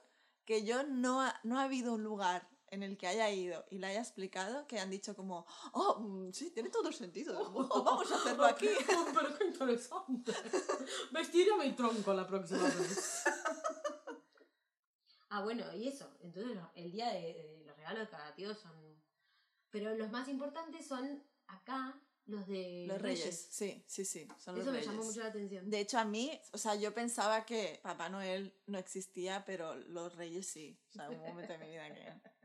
que 0.46 0.64
yo 0.64 0.84
no 0.84 1.22
ha, 1.22 1.40
no 1.44 1.60
ha 1.60 1.64
habido 1.64 1.94
un 1.94 2.04
lugar 2.04 2.48
en 2.70 2.84
el 2.84 2.98
que 2.98 3.08
haya 3.08 3.30
ido 3.30 3.66
y 3.70 3.78
la 3.80 3.88
haya 3.88 4.02
explicado 4.02 4.68
que 4.68 4.80
han 4.80 4.90
dicho 4.90 5.16
como, 5.16 5.46
oh, 5.74 6.00
mm, 6.00 6.34
sí, 6.34 6.52
tiene 6.52 6.70
todo 6.70 6.88
el 6.88 6.94
sentido, 6.94 7.40
oh, 7.40 7.84
vamos 7.84 8.12
a 8.12 8.16
hacerlo 8.16 8.46
aquí. 8.46 8.68
pero 9.14 9.38
qué 9.38 9.46
interesante. 9.46 10.34
Vestiré 11.12 11.52
mi 11.58 11.72
tronco 11.74 12.14
la 12.14 12.28
próxima 12.28 12.64
vez. 12.64 13.24
ah, 15.30 15.44
bueno, 15.44 15.64
y 15.76 15.88
eso. 15.88 16.10
Entonces 16.22 16.58
el 16.76 16.92
día 16.92 17.12
de, 17.14 17.22
de 17.34 17.64
los 17.66 17.76
regalos 17.76 18.02
de 18.02 18.10
cagatíos 18.10 18.58
son... 18.58 18.98
Pero 19.70 19.96
los 19.96 20.10
más 20.12 20.28
importantes 20.30 20.88
son 20.88 21.24
acá 21.48 22.02
los 22.28 22.46
de 22.46 22.86
Los 22.88 23.02
reyes, 23.02 23.48
sí, 23.52 23.84
sí, 23.88 24.04
sí, 24.04 24.28
son 24.38 24.56
los 24.56 24.64
Eso 24.64 24.72
me 24.72 24.80
reyes. 24.80 24.92
llamó 24.92 25.04
mucho 25.06 25.20
la 25.22 25.28
atención. 25.28 25.70
De 25.70 25.80
hecho, 25.80 25.98
a 25.98 26.04
mí, 26.04 26.38
o 26.52 26.58
sea, 26.58 26.76
yo 26.76 26.94
pensaba 26.94 27.46
que 27.46 27.80
Papá 27.82 28.10
Noel 28.10 28.54
no 28.66 28.78
existía, 28.78 29.46
pero 29.46 29.76
los 29.76 30.14
reyes 30.16 30.46
sí. 30.46 30.78
O 30.90 30.92
sea, 30.92 31.10
hubo 31.10 31.24
un 31.24 31.30
momento 31.30 31.54
de 31.54 31.60
mi 31.60 31.70
vida 31.70 31.94
que... 31.94 32.37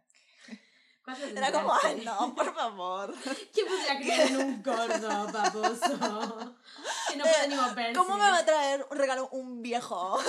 ¿Cuándo 1.04 1.26
te 1.26 1.32
Era 1.36 1.50
como, 1.52 1.72
ay, 1.82 2.02
no, 2.04 2.34
por 2.34 2.54
favor. 2.54 3.14
¿Quién 3.52 3.66
podría 3.66 3.96
creer 3.98 4.28
en 4.30 4.36
un 4.36 4.62
corno, 4.62 5.26
paposo? 5.32 6.54
Que 7.08 7.16
no 7.16 7.24
puede 7.24 7.48
ni 7.48 7.54
moverse. 7.56 7.92
¿Cómo 7.98 8.14
me 8.16 8.30
va 8.30 8.38
a 8.38 8.44
traer 8.44 8.86
un 8.90 8.96
regalo 8.96 9.28
un 9.30 9.60
viejo? 9.62 10.14
O 10.14 10.22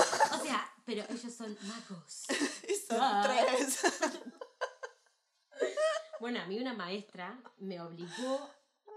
sea, 0.44 0.70
pero 0.86 1.04
ellos 1.10 1.34
son 1.34 1.56
magos. 1.64 2.26
Y 2.68 2.74
son 2.76 2.98
Ah. 3.00 3.22
tres. 3.24 3.80
Bueno, 6.20 6.42
a 6.42 6.46
mí 6.46 6.60
una 6.60 6.74
maestra 6.74 7.40
me 7.58 7.80
obligó 7.82 8.50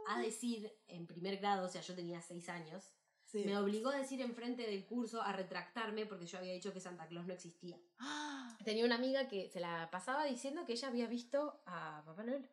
a 0.09 0.19
decir 0.21 0.73
en 0.87 1.07
primer 1.07 1.37
grado, 1.39 1.67
o 1.67 1.69
sea, 1.69 1.81
yo 1.83 1.95
tenía 1.95 2.21
seis 2.23 2.49
años, 2.49 2.85
Sí. 3.25 3.43
me 3.45 3.59
obligó 3.59 3.91
a 3.91 3.97
decir 3.97 4.21
enfrente 4.21 4.63
del 4.63 4.87
curso 4.87 5.21
a 5.21 5.33
retractarme 5.33 6.07
porque 6.07 6.27
yo 6.27 6.39
había 6.39 6.53
dicho 6.53 6.73
que 6.73 6.81
Santa 6.81 7.09
Claus 7.09 7.27
no 7.27 7.35
existía. 7.35 7.77
Tenía 8.67 8.85
una 8.85 8.97
amiga 8.97 9.29
que 9.29 9.49
se 9.49 9.61
la 9.61 9.89
pasaba 9.93 10.25
diciendo 10.25 10.65
que 10.67 10.73
ella 10.73 10.89
había 10.89 11.07
visto 11.07 11.63
a 11.67 12.03
Papá 12.05 12.25
Noel 12.25 12.51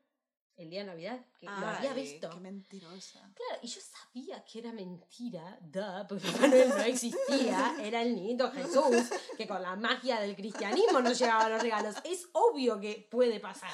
el 0.57 0.69
día 0.69 0.81
de 0.81 0.85
Navidad, 0.85 1.25
que 1.39 1.47
lo 1.47 1.51
había 1.51 1.91
Ay, 1.91 2.01
visto. 2.03 2.29
Qué 2.29 2.39
mentirosa. 2.39 3.19
Claro, 3.33 3.59
y 3.63 3.67
yo 3.67 3.81
sabía 3.81 4.45
que 4.45 4.59
era 4.59 4.71
mentira, 4.71 5.57
duh, 5.59 6.05
porque 6.07 6.27
Papá 6.29 6.45
Noel 6.49 6.69
no 6.69 6.77
existía, 6.83 7.75
era 7.81 8.03
el 8.03 8.13
niñito 8.13 8.51
Jesús, 8.51 9.09
que 9.35 9.47
con 9.47 9.59
la 9.63 9.75
magia 9.75 10.19
del 10.19 10.35
cristianismo 10.35 11.01
nos 11.01 11.17
llevaba 11.17 11.49
los 11.49 11.63
regalos. 11.63 11.95
Es 12.03 12.27
obvio 12.33 12.79
que 12.79 13.07
puede 13.09 13.39
pasar. 13.39 13.71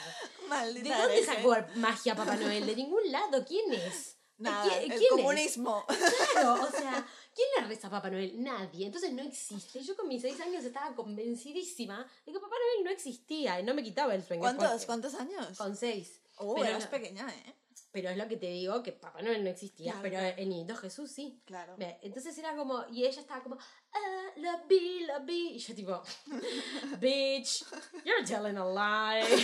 Maldita 0.47 0.95
¿De 0.95 1.01
dónde 1.03 1.25
sacó 1.25 1.57
magia 1.75 2.15
Papá 2.15 2.37
Noel? 2.37 2.65
De 2.65 2.75
ningún 2.77 3.11
lado. 3.11 3.43
¿Quién 3.45 3.73
es? 3.73 4.15
Nada, 4.37 4.63
¿Qui- 4.65 4.77
el 4.83 4.87
quién 4.91 5.01
es? 5.01 5.09
comunismo. 5.09 5.85
Claro, 6.31 6.53
o 6.63 6.71
sea, 6.71 7.05
¿quién 7.33 7.47
le 7.59 7.67
reza 7.67 7.87
a 7.87 7.91
Papá 7.91 8.09
Noel? 8.09 8.41
Nadie. 8.41 8.85
Entonces 8.85 9.11
no 9.13 9.21
existe. 9.23 9.81
Yo 9.81 9.95
con 9.95 10.07
mis 10.07 10.21
seis 10.21 10.39
años 10.41 10.63
estaba 10.63 10.95
convencidísima 10.95 12.05
de 12.25 12.31
que 12.31 12.39
Papá 12.39 12.55
Noel 12.55 12.85
no 12.85 12.91
existía 12.91 13.59
y 13.59 13.63
no 13.63 13.73
me 13.73 13.83
quitaba 13.83 14.15
el 14.15 14.23
sueño. 14.23 14.41
¿Cuántos, 14.41 14.85
¿Cuántos 14.85 15.13
años? 15.15 15.57
Con 15.57 15.75
seis. 15.75 16.21
Oh, 16.37 16.55
pero, 16.55 16.67
eras 16.69 16.85
no- 16.85 16.89
pequeña, 16.91 17.29
¿eh? 17.29 17.55
pero 17.91 18.09
es 18.09 18.17
lo 18.17 18.27
que 18.27 18.37
te 18.37 18.45
digo, 18.47 18.83
que 18.83 18.91
Papá 18.91 19.21
Noel 19.21 19.43
no 19.43 19.49
existía, 19.49 19.93
Claro, 19.93 20.03
pero 20.03 20.19
claro. 20.19 20.35
el 20.37 20.49
niñito 20.49 20.75
Jesús 20.75 21.11
sí. 21.11 21.41
Claro. 21.45 21.75
Entonces 22.01 22.37
era 22.37 22.55
como, 22.55 22.85
y 22.91 23.05
ella 23.05 23.19
estaba 23.21 23.41
como, 23.41 23.57
ah, 23.57 24.27
la 24.37 24.63
vi, 24.67 25.01
la 25.05 25.19
vi. 25.19 25.55
Y 25.55 25.57
yo 25.59 25.73
tipo, 25.73 26.01
bitch, 26.99 27.65
you're 28.05 28.23
telling 28.25 28.57
a 28.57 28.65
lie. 28.65 29.25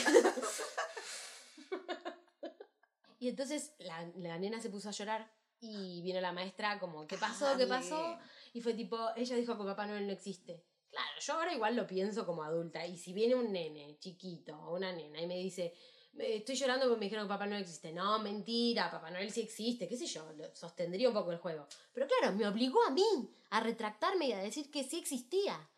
y 3.19 3.29
entonces 3.29 3.71
la, 3.79 4.07
la 4.17 4.37
nena 4.37 4.61
se 4.61 4.69
puso 4.69 4.89
a 4.89 4.91
llorar 4.91 5.29
y 5.65 6.01
vino 6.01 6.21
la 6.21 6.31
maestra 6.31 6.79
como, 6.79 7.05
¿qué 7.07 7.17
pasó? 7.17 7.57
¿Qué 7.57 7.65
pasó? 7.67 8.17
Y 8.53 8.61
fue 8.61 8.73
tipo, 8.73 8.97
ella 9.15 9.35
dijo 9.35 9.57
que 9.57 9.63
Papá 9.65 9.85
Noel 9.85 10.07
no 10.07 10.13
existe. 10.13 10.63
Claro, 10.89 11.19
yo 11.19 11.33
ahora 11.33 11.53
igual 11.53 11.75
lo 11.75 11.85
pienso 11.85 12.25
como 12.25 12.43
adulta. 12.43 12.85
Y 12.85 12.97
si 12.97 13.11
viene 13.13 13.35
un 13.35 13.51
nene 13.51 13.97
chiquito 13.99 14.55
o 14.57 14.75
una 14.75 14.91
nena 14.93 15.19
y 15.21 15.27
me 15.27 15.35
dice, 15.35 15.73
"Me- 16.13 16.37
estoy 16.37 16.55
llorando 16.55 16.85
porque 16.85 16.99
me 16.99 17.05
dijeron 17.07 17.25
que 17.25 17.33
Papá 17.33 17.47
Noel 17.47 17.63
existe. 17.63 17.91
No, 17.91 18.19
mentira, 18.19 18.89
Papá 18.89 19.11
Noel 19.11 19.29
sí 19.31 19.41
existe, 19.41 19.87
qué 19.89 19.97
sé 19.97 20.05
yo, 20.05 20.25
sostendría 20.53 21.09
un 21.09 21.13
poco 21.13 21.31
el 21.33 21.37
juego. 21.39 21.67
Pero 21.93 22.07
claro, 22.07 22.33
me 22.35 22.47
obligó 22.47 22.81
a 22.85 22.91
mí 22.91 23.03
a 23.49 23.59
retractarme 23.59 24.27
y 24.27 24.31
a 24.31 24.37
decir 24.37 24.71
que 24.71 24.83
sí 24.85 24.99
existía. 24.99 25.69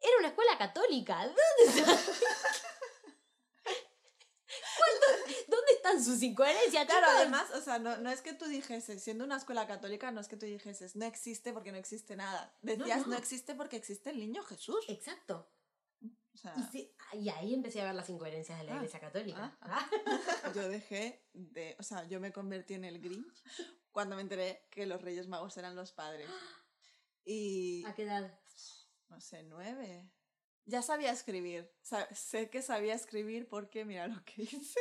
Era 0.00 0.12
una 0.20 0.28
escuela 0.28 0.56
católica. 0.56 1.24
¿Dónde, 1.26 1.40
está- 1.66 2.00
¿Cuánto- 4.78 5.24
¿Dónde 5.86 5.98
están 6.00 6.04
sus 6.14 6.22
incoherencias? 6.22 6.84
Claro, 6.86 7.06
chicos? 7.06 7.20
además, 7.20 7.50
o 7.54 7.60
sea, 7.60 7.78
no, 7.78 7.96
no 7.98 8.10
es 8.10 8.22
que 8.22 8.32
tú 8.32 8.46
dijeses, 8.46 9.02
siendo 9.02 9.24
una 9.24 9.36
escuela 9.36 9.66
católica, 9.66 10.10
no 10.10 10.20
es 10.20 10.28
que 10.28 10.36
tú 10.36 10.46
dijeses, 10.46 10.96
no 10.96 11.04
existe 11.04 11.52
porque 11.52 11.72
no 11.72 11.78
existe 11.78 12.16
nada. 12.16 12.54
Decías, 12.62 13.00
no, 13.06 13.12
no. 13.12 13.16
existe 13.16 13.54
porque 13.54 13.76
existe 13.76 14.10
el 14.10 14.18
niño 14.18 14.42
Jesús. 14.42 14.84
Exacto. 14.88 15.48
O 16.34 16.38
sea, 16.38 16.54
Y, 16.58 16.62
sí- 16.70 16.94
y 17.14 17.28
ahí 17.30 17.54
empecé 17.54 17.80
a 17.80 17.84
ver 17.84 17.94
las 17.94 18.10
incoherencias 18.10 18.58
de 18.58 18.64
la 18.64 18.72
Ah, 18.72 18.76
iglesia 18.76 19.00
católica. 19.00 19.56
ah, 19.62 19.88
Ah. 19.90 19.90
yo 20.54 20.68
dejé 20.68 21.24
de, 21.32 21.76
o 21.78 21.82
sea, 21.82 22.04
yo 22.06 22.20
me 22.20 22.32
convertí 22.32 22.74
en 22.74 22.84
el 22.84 23.00
Grinch 23.00 23.42
cuando 23.90 24.16
me 24.16 24.22
enteré 24.22 24.66
que 24.70 24.84
los 24.84 25.00
Reyes 25.00 25.28
Magos 25.28 25.56
eran 25.56 25.74
los 25.76 25.92
padres. 25.92 26.28
Y, 27.24 27.84
¿A 27.86 27.94
qué 27.94 28.02
edad? 28.02 28.38
no 29.08 29.20
sé, 29.20 29.42
nueve. 29.44 30.10
Ya 30.66 30.82
sabía 30.82 31.10
escribir. 31.12 31.72
Sa- 31.80 32.12
sé 32.14 32.50
que 32.50 32.60
sabía 32.60 32.94
escribir 32.94 33.48
porque, 33.48 33.84
mira 33.84 34.06
lo 34.08 34.22
que 34.24 34.42
hice. 34.42 34.80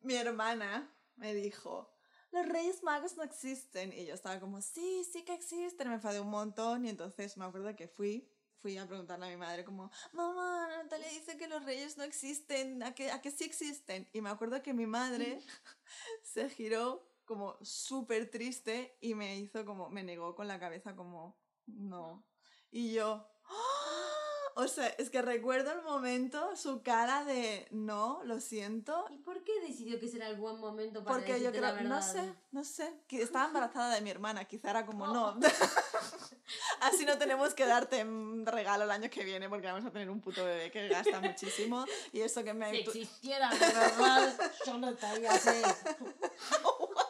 Mi 0.00 0.14
hermana 0.14 0.94
me 1.16 1.34
dijo, 1.34 1.92
los 2.30 2.46
Reyes 2.46 2.82
Magos 2.82 3.16
no 3.16 3.22
existen. 3.22 3.92
Y 3.92 4.06
yo 4.06 4.14
estaba 4.14 4.40
como, 4.40 4.60
sí, 4.60 5.04
sí 5.04 5.24
que 5.24 5.34
existen. 5.34 5.88
Me 5.88 5.94
enfadé 5.94 6.20
un 6.20 6.30
montón 6.30 6.84
y 6.84 6.90
entonces 6.90 7.36
me 7.36 7.44
acuerdo 7.44 7.74
que 7.74 7.88
fui, 7.88 8.28
fui 8.58 8.76
a 8.76 8.86
preguntarle 8.86 9.26
a 9.26 9.30
mi 9.30 9.36
madre 9.36 9.64
como, 9.64 9.90
mamá, 10.12 10.68
Natalia 10.68 11.08
dice 11.08 11.36
que 11.36 11.48
los 11.48 11.64
Reyes 11.64 11.96
no 11.96 12.04
existen, 12.04 12.82
¿a 12.82 12.94
que, 12.94 13.10
a 13.10 13.20
que 13.20 13.30
sí 13.30 13.44
existen? 13.44 14.08
Y 14.12 14.20
me 14.20 14.30
acuerdo 14.30 14.62
que 14.62 14.74
mi 14.74 14.86
madre 14.86 15.40
se 16.22 16.48
giró 16.50 17.08
como 17.24 17.58
súper 17.62 18.30
triste 18.30 18.96
y 19.00 19.14
me 19.14 19.38
hizo 19.38 19.64
como, 19.64 19.90
me 19.90 20.02
negó 20.02 20.34
con 20.34 20.48
la 20.48 20.58
cabeza 20.58 20.96
como, 20.96 21.38
no. 21.66 22.26
Y 22.70 22.92
yo, 22.92 23.26
¡ah! 23.44 24.17
O 24.60 24.66
sea, 24.66 24.88
es 24.98 25.08
que 25.08 25.22
recuerdo 25.22 25.70
el 25.70 25.82
momento, 25.82 26.56
su 26.56 26.82
cara 26.82 27.24
de, 27.24 27.68
no, 27.70 28.20
lo 28.24 28.40
siento. 28.40 29.06
¿Y 29.08 29.18
por 29.18 29.44
qué 29.44 29.52
decidió 29.60 30.00
que 30.00 30.06
ese 30.06 30.16
era 30.16 30.28
el 30.28 30.36
buen 30.36 30.58
momento 30.58 31.04
para 31.04 31.16
Porque 31.16 31.40
yo 31.40 31.52
decirte 31.52 31.60
la 31.60 31.76
creo, 31.76 31.88
no 31.88 32.02
sé, 32.02 32.34
no 32.50 32.64
sé, 32.64 32.92
que 33.06 33.22
estaba 33.22 33.46
embarazada 33.46 33.94
de 33.94 34.00
mi 34.00 34.10
hermana, 34.10 34.46
quizá 34.46 34.70
era 34.70 34.84
como, 34.84 35.06
no. 35.06 35.38
Así 36.80 37.06
no 37.06 37.16
tenemos 37.18 37.54
que 37.54 37.66
darte 37.66 38.02
un 38.02 38.44
regalo 38.46 38.82
el 38.82 38.90
año 38.90 39.08
que 39.08 39.22
viene 39.22 39.48
porque 39.48 39.68
vamos 39.68 39.84
a 39.84 39.92
tener 39.92 40.10
un 40.10 40.20
puto 40.20 40.44
bebé 40.44 40.72
que 40.72 40.88
gasta 40.88 41.20
muchísimo 41.20 41.84
y 42.12 42.22
eso 42.22 42.42
que 42.42 42.52
me... 42.52 42.72
Si 42.72 42.78
existiera 42.78 43.50
de 43.50 43.58
verdad, 43.60 44.52
yo 44.66 44.76
no 44.76 44.88
estaría 44.88 45.30
así. 45.30 45.62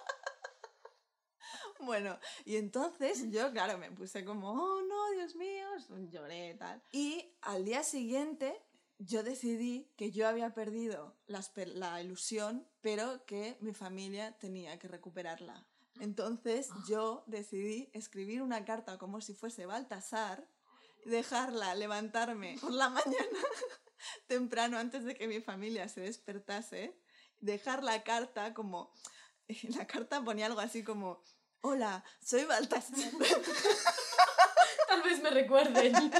Bueno, 1.88 2.18
y 2.44 2.56
entonces 2.56 3.30
yo, 3.30 3.50
claro, 3.50 3.78
me 3.78 3.90
puse 3.90 4.22
como, 4.22 4.50
oh 4.50 4.82
no, 4.82 4.97
Dios 5.18 5.34
mío, 5.34 5.66
lloré 6.12 6.54
tal. 6.54 6.80
Y 6.92 7.34
al 7.40 7.64
día 7.64 7.82
siguiente 7.82 8.54
yo 8.98 9.24
decidí 9.24 9.90
que 9.96 10.12
yo 10.12 10.28
había 10.28 10.54
perdido 10.54 11.16
la, 11.26 11.44
la 11.74 12.00
ilusión, 12.00 12.64
pero 12.82 13.24
que 13.26 13.56
mi 13.60 13.74
familia 13.74 14.38
tenía 14.38 14.78
que 14.78 14.86
recuperarla. 14.86 15.66
Entonces 15.98 16.68
yo 16.88 17.24
decidí 17.26 17.90
escribir 17.94 18.42
una 18.42 18.64
carta 18.64 18.96
como 18.96 19.20
si 19.20 19.34
fuese 19.34 19.66
Baltasar, 19.66 20.46
dejarla 21.04 21.74
levantarme 21.74 22.56
por 22.60 22.70
la 22.70 22.88
mañana 22.88 23.40
temprano 24.28 24.78
antes 24.78 25.02
de 25.02 25.16
que 25.16 25.26
mi 25.26 25.40
familia 25.40 25.88
se 25.88 26.02
despertase, 26.02 26.96
dejar 27.40 27.82
la 27.82 28.04
carta 28.04 28.54
como... 28.54 28.92
La 29.76 29.84
carta 29.86 30.22
ponía 30.22 30.46
algo 30.46 30.60
así 30.60 30.84
como, 30.84 31.22
hola, 31.62 32.04
soy 32.20 32.44
Baltasar. 32.44 32.98
Tal 34.98 35.08
vez 35.08 35.22
me 35.22 35.30
recuerden. 35.30 35.92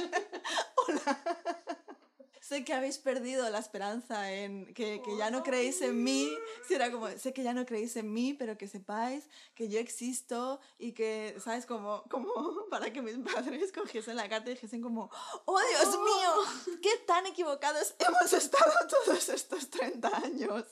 sé 2.41 2.63
que 2.63 2.73
habéis 2.73 2.97
perdido 2.97 3.49
la 3.49 3.59
esperanza 3.59 4.31
en 4.31 4.73
que, 4.73 5.01
que 5.03 5.17
ya 5.17 5.29
no 5.29 5.43
creéis 5.43 5.81
en 5.81 6.01
mí. 6.01 6.31
Sí, 6.65 6.75
era 6.75 6.89
como, 6.91 7.09
sé 7.09 7.33
que 7.33 7.43
ya 7.43 7.53
no 7.53 7.65
creéis 7.65 7.97
en 7.97 8.11
mí, 8.13 8.33
pero 8.33 8.57
que 8.57 8.67
sepáis 8.67 9.27
que 9.53 9.67
yo 9.67 9.79
existo 9.79 10.61
y 10.77 10.93
que, 10.93 11.35
¿sabes? 11.43 11.65
Como, 11.65 12.03
como 12.09 12.31
para 12.69 12.93
que 12.93 13.01
mis 13.01 13.17
padres 13.17 13.73
cogiesen 13.73 14.15
la 14.15 14.29
carta 14.29 14.49
y 14.49 14.53
dijesen 14.53 14.81
como, 14.81 15.11
¡Oh, 15.45 15.59
Dios 15.59 15.99
mío! 15.99 16.79
¡Qué 16.81 16.97
tan 17.05 17.25
equivocados 17.25 17.95
hemos 17.99 18.31
estado 18.31 18.71
todos 18.87 19.27
estos 19.27 19.69
30 19.69 20.17
años! 20.23 20.65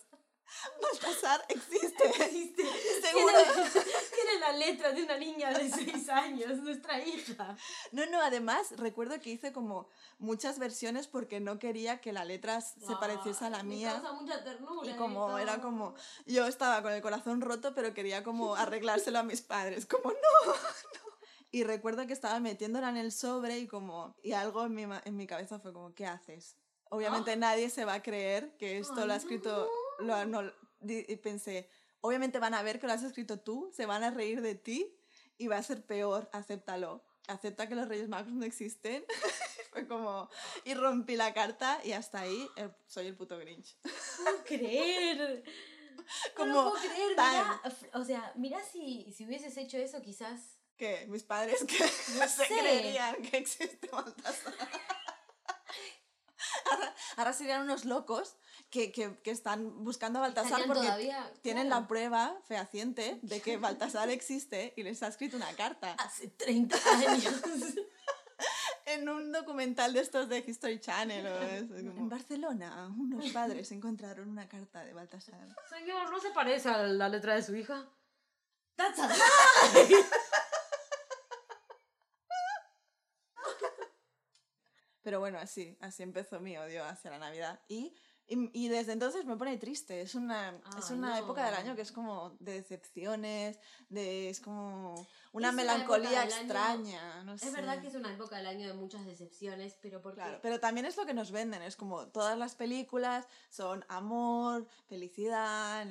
Baltasar 0.81 1.45
existe. 1.49 2.07
Existe. 2.23 2.63
Seguro. 3.01 3.33
Tiene, 3.53 3.85
tiene 4.15 4.39
la 4.39 4.51
letra 4.53 4.91
de 4.91 5.03
una 5.03 5.17
niña 5.17 5.51
de 5.51 5.69
6 5.69 6.09
años, 6.09 6.57
nuestra 6.59 7.03
hija. 7.03 7.55
No, 7.91 8.05
no, 8.07 8.21
además 8.21 8.73
recuerdo 8.77 9.19
que 9.19 9.29
hice 9.29 9.51
como 9.51 9.87
muchas 10.19 10.59
versiones 10.59 11.07
porque 11.07 11.39
no 11.39 11.59
quería 11.59 12.01
que 12.01 12.13
la 12.13 12.25
letra 12.25 12.61
se 12.61 12.95
pareciese 12.99 13.45
a 13.45 13.49
la 13.49 13.59
Ay, 13.59 13.63
mía. 13.65 13.93
Me 13.95 14.01
causa 14.01 14.13
mucha 14.13 14.43
ternura. 14.43 14.89
Y 14.89 14.95
como 14.95 15.37
era 15.37 15.61
como, 15.61 15.95
yo 16.25 16.47
estaba 16.47 16.81
con 16.81 16.93
el 16.93 17.01
corazón 17.01 17.41
roto, 17.41 17.73
pero 17.73 17.93
quería 17.93 18.23
como 18.23 18.55
arreglárselo 18.55 19.19
a 19.19 19.23
mis 19.23 19.41
padres, 19.41 19.85
como 19.85 20.11
no, 20.11 20.17
no. 20.45 20.53
Y 21.51 21.63
recuerdo 21.63 22.05
que 22.07 22.13
estaba 22.13 22.39
metiéndola 22.39 22.89
en 22.89 22.97
el 22.97 23.11
sobre 23.11 23.57
y 23.57 23.67
como, 23.67 24.15
y 24.21 24.33
algo 24.33 24.65
en 24.65 24.75
mi, 24.75 24.83
en 24.83 25.15
mi 25.15 25.27
cabeza 25.27 25.59
fue 25.59 25.71
como, 25.71 25.93
¿qué 25.93 26.05
haces? 26.05 26.57
Obviamente 26.89 27.35
nadie 27.35 27.69
se 27.69 27.85
va 27.85 27.95
a 27.95 28.03
creer 28.03 28.55
que 28.57 28.77
esto 28.77 29.05
lo 29.05 29.13
ha 29.13 29.15
escrito, 29.15 29.69
lo, 29.99 30.25
no, 30.25 30.51
y 30.81 31.15
pensé, 31.17 31.69
obviamente 32.01 32.39
van 32.39 32.53
a 32.53 32.61
ver 32.63 32.79
que 32.79 32.87
lo 32.87 32.93
has 32.93 33.03
escrito 33.03 33.39
tú, 33.39 33.71
se 33.73 33.85
van 33.85 34.03
a 34.03 34.11
reír 34.11 34.41
de 34.41 34.55
ti 34.55 34.95
y 35.37 35.47
va 35.47 35.57
a 35.57 35.63
ser 35.63 35.85
peor, 35.85 36.29
acéptalo. 36.33 37.03
Acepta 37.27 37.67
que 37.67 37.75
los 37.75 37.89
Reyes 37.89 38.07
Magos 38.07 38.31
no 38.31 38.45
existen. 38.45 39.03
Fue 39.71 39.85
como, 39.85 40.29
y 40.63 40.73
rompí 40.75 41.15
la 41.17 41.33
carta 41.33 41.79
y 41.83 41.91
hasta 41.91 42.21
ahí 42.21 42.47
eh, 42.55 42.69
soy 42.87 43.07
el 43.07 43.17
puto 43.17 43.37
Grinch. 43.37 43.77
No 44.23 44.43
creer. 44.45 45.43
Como, 46.35 46.45
no 46.53 46.63
lo 46.63 46.69
puedo 46.71 46.83
creer. 46.85 47.09
Mirá, 47.11 47.61
o 47.93 48.03
sea, 48.05 48.31
mirá 48.37 48.63
si, 48.63 49.11
si 49.11 49.25
hubieses 49.25 49.57
hecho 49.57 49.77
eso, 49.77 50.01
quizás. 50.01 50.57
que 50.77 51.05
mis 51.09 51.23
padres 51.23 51.65
que 51.65 51.77
No 51.79 52.27
se 52.27 52.45
sé. 52.45 52.47
creerían 52.47 53.21
que 53.23 53.37
existe 53.37 53.89
Baltasar. 53.91 54.53
Ahora, 56.71 56.95
ahora 57.17 57.33
serían 57.33 57.63
unos 57.63 57.83
locos 57.85 58.37
que, 58.69 58.91
que, 58.91 59.17
que 59.23 59.31
están 59.31 59.83
buscando 59.83 60.19
a 60.19 60.23
Baltasar 60.23 60.63
porque 60.67 60.81
todavía. 60.81 61.31
tienen 61.41 61.67
claro, 61.67 61.81
la 61.81 61.87
prueba 61.87 62.37
fehaciente 62.47 63.19
de 63.21 63.41
que 63.41 63.57
Baltasar 63.57 64.09
existe 64.09 64.73
y 64.75 64.83
les 64.83 65.01
ha 65.03 65.07
escrito 65.07 65.37
una 65.37 65.51
carta. 65.53 65.93
Hace 65.93 66.27
30 66.27 66.77
años. 67.07 67.41
en 68.87 69.09
un 69.09 69.31
documental 69.31 69.93
de 69.93 69.99
estos 69.99 70.29
de 70.29 70.43
History 70.45 70.79
Channel. 70.79 71.25
O 71.25 71.41
eso, 71.41 71.75
como, 71.75 72.01
en 72.03 72.09
Barcelona, 72.09 72.87
unos 72.97 73.29
padres 73.33 73.71
encontraron 73.71 74.29
una 74.29 74.47
carta 74.47 74.83
de 74.83 74.93
Baltasar. 74.93 75.55
Señor, 75.69 76.09
¿no 76.09 76.19
se 76.19 76.31
parece 76.31 76.69
a 76.69 76.83
la 76.83 77.09
letra 77.09 77.35
de 77.35 77.43
su 77.43 77.55
hija? 77.55 77.89
¡That's 78.75 78.99
a 78.99 79.07
lie! 79.07 80.05
Pero 85.01 85.19
bueno, 85.21 85.39
así, 85.39 85.77
así 85.79 86.03
empezó 86.03 86.41
mi 86.41 86.57
odio 86.57 86.83
hacia 86.83 87.11
la 87.11 87.17
Navidad. 87.17 87.61
Y, 87.69 87.95
y, 88.27 88.65
y 88.65 88.67
desde 88.69 88.93
entonces 88.93 89.25
me 89.25 89.35
pone 89.37 89.57
triste. 89.57 90.01
Es 90.01 90.15
una, 90.15 90.49
es 90.77 90.89
Ay, 90.91 90.97
una 90.97 91.09
no. 91.11 91.17
época 91.17 91.45
del 91.45 91.55
año 91.55 91.75
que 91.75 91.81
es 91.81 91.91
como 91.91 92.31
de 92.39 92.53
decepciones, 92.53 93.59
de, 93.89 94.29
es 94.29 94.39
como 94.41 94.93
una 95.33 95.49
Es 95.49 95.53
una 95.53 95.63
melancolía 95.63 96.09
época 96.09 96.21
del 96.23 96.33
año- 96.33 96.41
extraña. 96.43 97.23
No 97.23 97.37
sé. 97.37 97.47
Es 97.47 97.53
verdad 97.53 97.81
que 97.81 97.87
es 97.87 97.95
una 97.95 98.11
época 98.13 98.37
del 98.37 98.47
año 98.47 98.67
de 98.67 98.73
muchas 98.73 99.05
decepciones, 99.05 99.75
pero 99.81 100.01
porque... 100.01 100.21
Claro, 100.21 100.39
pero 100.41 100.59
también 100.59 100.85
es 100.85 100.97
lo 100.97 101.05
que 101.05 101.13
nos 101.13 101.31
venden, 101.31 101.61
es 101.61 101.75
como 101.75 102.07
todas 102.07 102.37
las 102.37 102.55
películas 102.55 103.25
son 103.49 103.85
amor, 103.87 104.67
felicidad, 104.87 105.85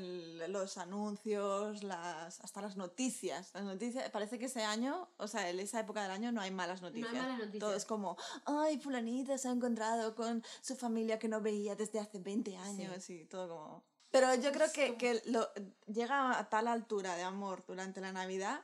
los 0.49 0.79
anuncios, 0.79 1.83
las 1.83 2.41
hasta 2.41 2.61
las 2.61 2.77
noticias. 2.77 3.51
Las 3.55 3.65
noticias, 3.65 4.09
parece 4.11 4.39
que 4.39 4.47
ese 4.47 4.63
año, 4.65 5.09
o 5.17 5.29
sea, 5.29 5.49
en 5.49 5.61
esa 5.61 5.81
época 5.81 6.03
del 6.03 6.11
año 6.11 6.33
no 6.33 6.41
hay 6.41 6.51
malas 6.51 6.83
noticias. 6.83 7.13
malas 7.13 7.39
noticias. 7.39 7.61
Todo 7.61 7.75
es 7.75 7.85
como, 7.85 8.17
ay, 8.45 8.79
fulanita 8.79 9.39
se 9.39 9.49
ha 9.49 9.53
encontrado 9.53 10.15
con 10.15 10.43
su 10.61 10.77
familia 10.77 11.19
que 11.19 11.29
no 11.29 11.41
veía 11.41 11.75
desde 11.77 11.99
hace 12.01 12.19
20 12.27 12.57
años 12.57 13.09
y 13.09 13.25
todo 13.25 13.49
como... 13.49 13.85
Pero 14.11 14.35
yo 14.35 14.51
creo 14.53 14.71
que, 14.73 14.97
que 14.97 15.23
lo, 15.27 15.49
llega 15.87 16.39
a 16.39 16.49
tal 16.49 16.69
altura 16.69 17.17
de 17.17 17.23
amor 17.23 17.65
durante 17.67 18.01
la 18.01 18.13
Navidad 18.13 18.61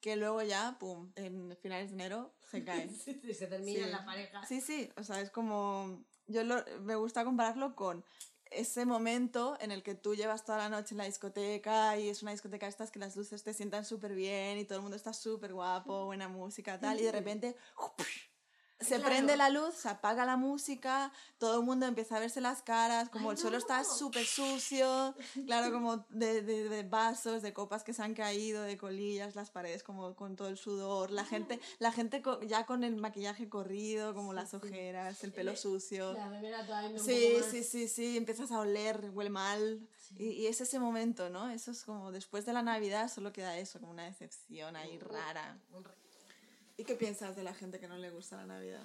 que 0.00 0.14
luego 0.16 0.42
ya, 0.42 0.76
pum, 0.78 1.10
en 1.16 1.56
finales 1.56 1.88
de 1.88 1.94
enero 1.94 2.34
se 2.50 2.62
cae. 2.64 2.88
Sí, 3.04 3.18
sí, 3.22 3.34
se 3.34 3.46
termina 3.46 3.84
Sí. 3.86 3.90
la 3.90 4.04
pareja. 4.04 4.46
Sí, 4.46 4.60
sí, 4.60 4.90
o 4.96 5.02
sea, 5.02 5.20
es 5.20 5.30
como... 5.30 6.04
Yo 6.26 6.42
lo- 6.44 6.64
me 6.82 6.96
gusta 6.96 7.24
compararlo 7.24 7.74
con 7.74 8.04
ese 8.50 8.84
momento 8.84 9.56
en 9.60 9.70
el 9.72 9.82
que 9.82 9.94
tú 9.94 10.14
llevas 10.14 10.44
toda 10.44 10.58
la 10.58 10.68
noche 10.68 10.94
en 10.94 10.98
la 10.98 11.04
discoteca 11.04 11.96
y 11.98 12.08
es 12.08 12.22
una 12.22 12.32
discoteca 12.32 12.66
estas 12.68 12.90
que 12.90 12.98
las 12.98 13.16
luces 13.16 13.42
te 13.42 13.54
sientan 13.54 13.84
súper 13.84 14.14
bien 14.14 14.58
y 14.58 14.64
todo 14.64 14.76
el 14.78 14.82
mundo 14.82 14.96
está 14.96 15.12
súper 15.12 15.52
guapo, 15.54 16.04
buena 16.04 16.28
música, 16.28 16.78
tal, 16.78 17.00
y 17.00 17.04
de 17.04 17.12
repente 17.20 17.56
se 18.78 18.96
Claro. 18.96 19.04
prende 19.04 19.36
la 19.36 19.48
luz, 19.48 19.74
se 19.74 19.88
apaga 19.88 20.24
la 20.26 20.36
música, 20.36 21.10
todo 21.38 21.60
el 21.60 21.64
mundo 21.66 21.86
empieza 21.86 22.16
a 22.16 22.20
verse 22.20 22.40
las 22.42 22.62
caras, 22.62 23.08
como 23.08 23.30
Ay, 23.30 23.34
el 23.36 23.38
suelo 23.38 23.56
está 23.56 23.82
súper 23.84 24.26
sucio, 24.26 25.14
claro, 25.46 25.72
como 25.72 26.04
de, 26.10 26.42
de, 26.42 26.68
de 26.68 26.82
vasos, 26.82 27.40
de 27.42 27.52
copas 27.54 27.84
que 27.84 27.92
se 27.94 28.02
han 28.02 28.12
caído, 28.14 28.62
de 28.62 28.76
colillas, 28.76 29.34
las 29.34 29.50
paredes 29.50 29.82
como 29.82 30.14
con 30.14 30.36
todo 30.36 30.48
el 30.48 30.58
sudor, 30.58 31.10
la 31.10 31.24
gente, 31.24 31.58
la 31.78 31.90
gente 31.90 32.22
ya 32.46 32.66
con 32.66 32.84
el 32.84 32.96
maquillaje 32.96 33.48
corrido, 33.48 34.14
como 34.14 34.32
Sí, 34.32 34.36
las 34.36 34.50
sí. 34.50 34.56
ojeras, 34.56 35.24
el 35.24 35.32
pelo 35.32 35.52
Eh, 35.52 35.56
sucio. 35.56 36.12
La 36.12 36.28
remera 36.28 36.64
todavía 36.66 36.90
un 36.90 36.98
Sí, 37.00 37.32
poco 37.38 37.50
sí, 37.50 37.64
sí, 37.64 37.88
sí, 37.88 38.16
empiezas 38.16 38.52
a 38.52 38.58
oler, 38.60 39.10
huele 39.14 39.30
mal. 39.30 39.88
Sí. 39.98 40.16
Y, 40.18 40.28
y 40.42 40.46
es 40.48 40.60
ese 40.60 40.78
momento, 40.78 41.30
¿no? 41.30 41.48
Eso 41.48 41.70
es 41.70 41.82
como 41.82 42.12
después 42.12 42.44
de 42.46 42.52
la 42.52 42.62
Navidad 42.62 43.10
solo 43.10 43.32
queda 43.32 43.56
eso, 43.58 43.80
como 43.80 43.92
una 43.92 44.04
decepción 44.04 44.76
ahí 44.76 44.98
rara. 44.98 45.58
Un 45.72 45.82
¿Y 46.76 46.84
qué 46.84 46.94
piensas 46.94 47.36
de 47.36 47.42
la 47.42 47.54
gente 47.54 47.78
que 47.80 47.88
no 47.88 47.96
le 47.96 48.10
gusta 48.10 48.36
la 48.36 48.46
Navidad? 48.46 48.82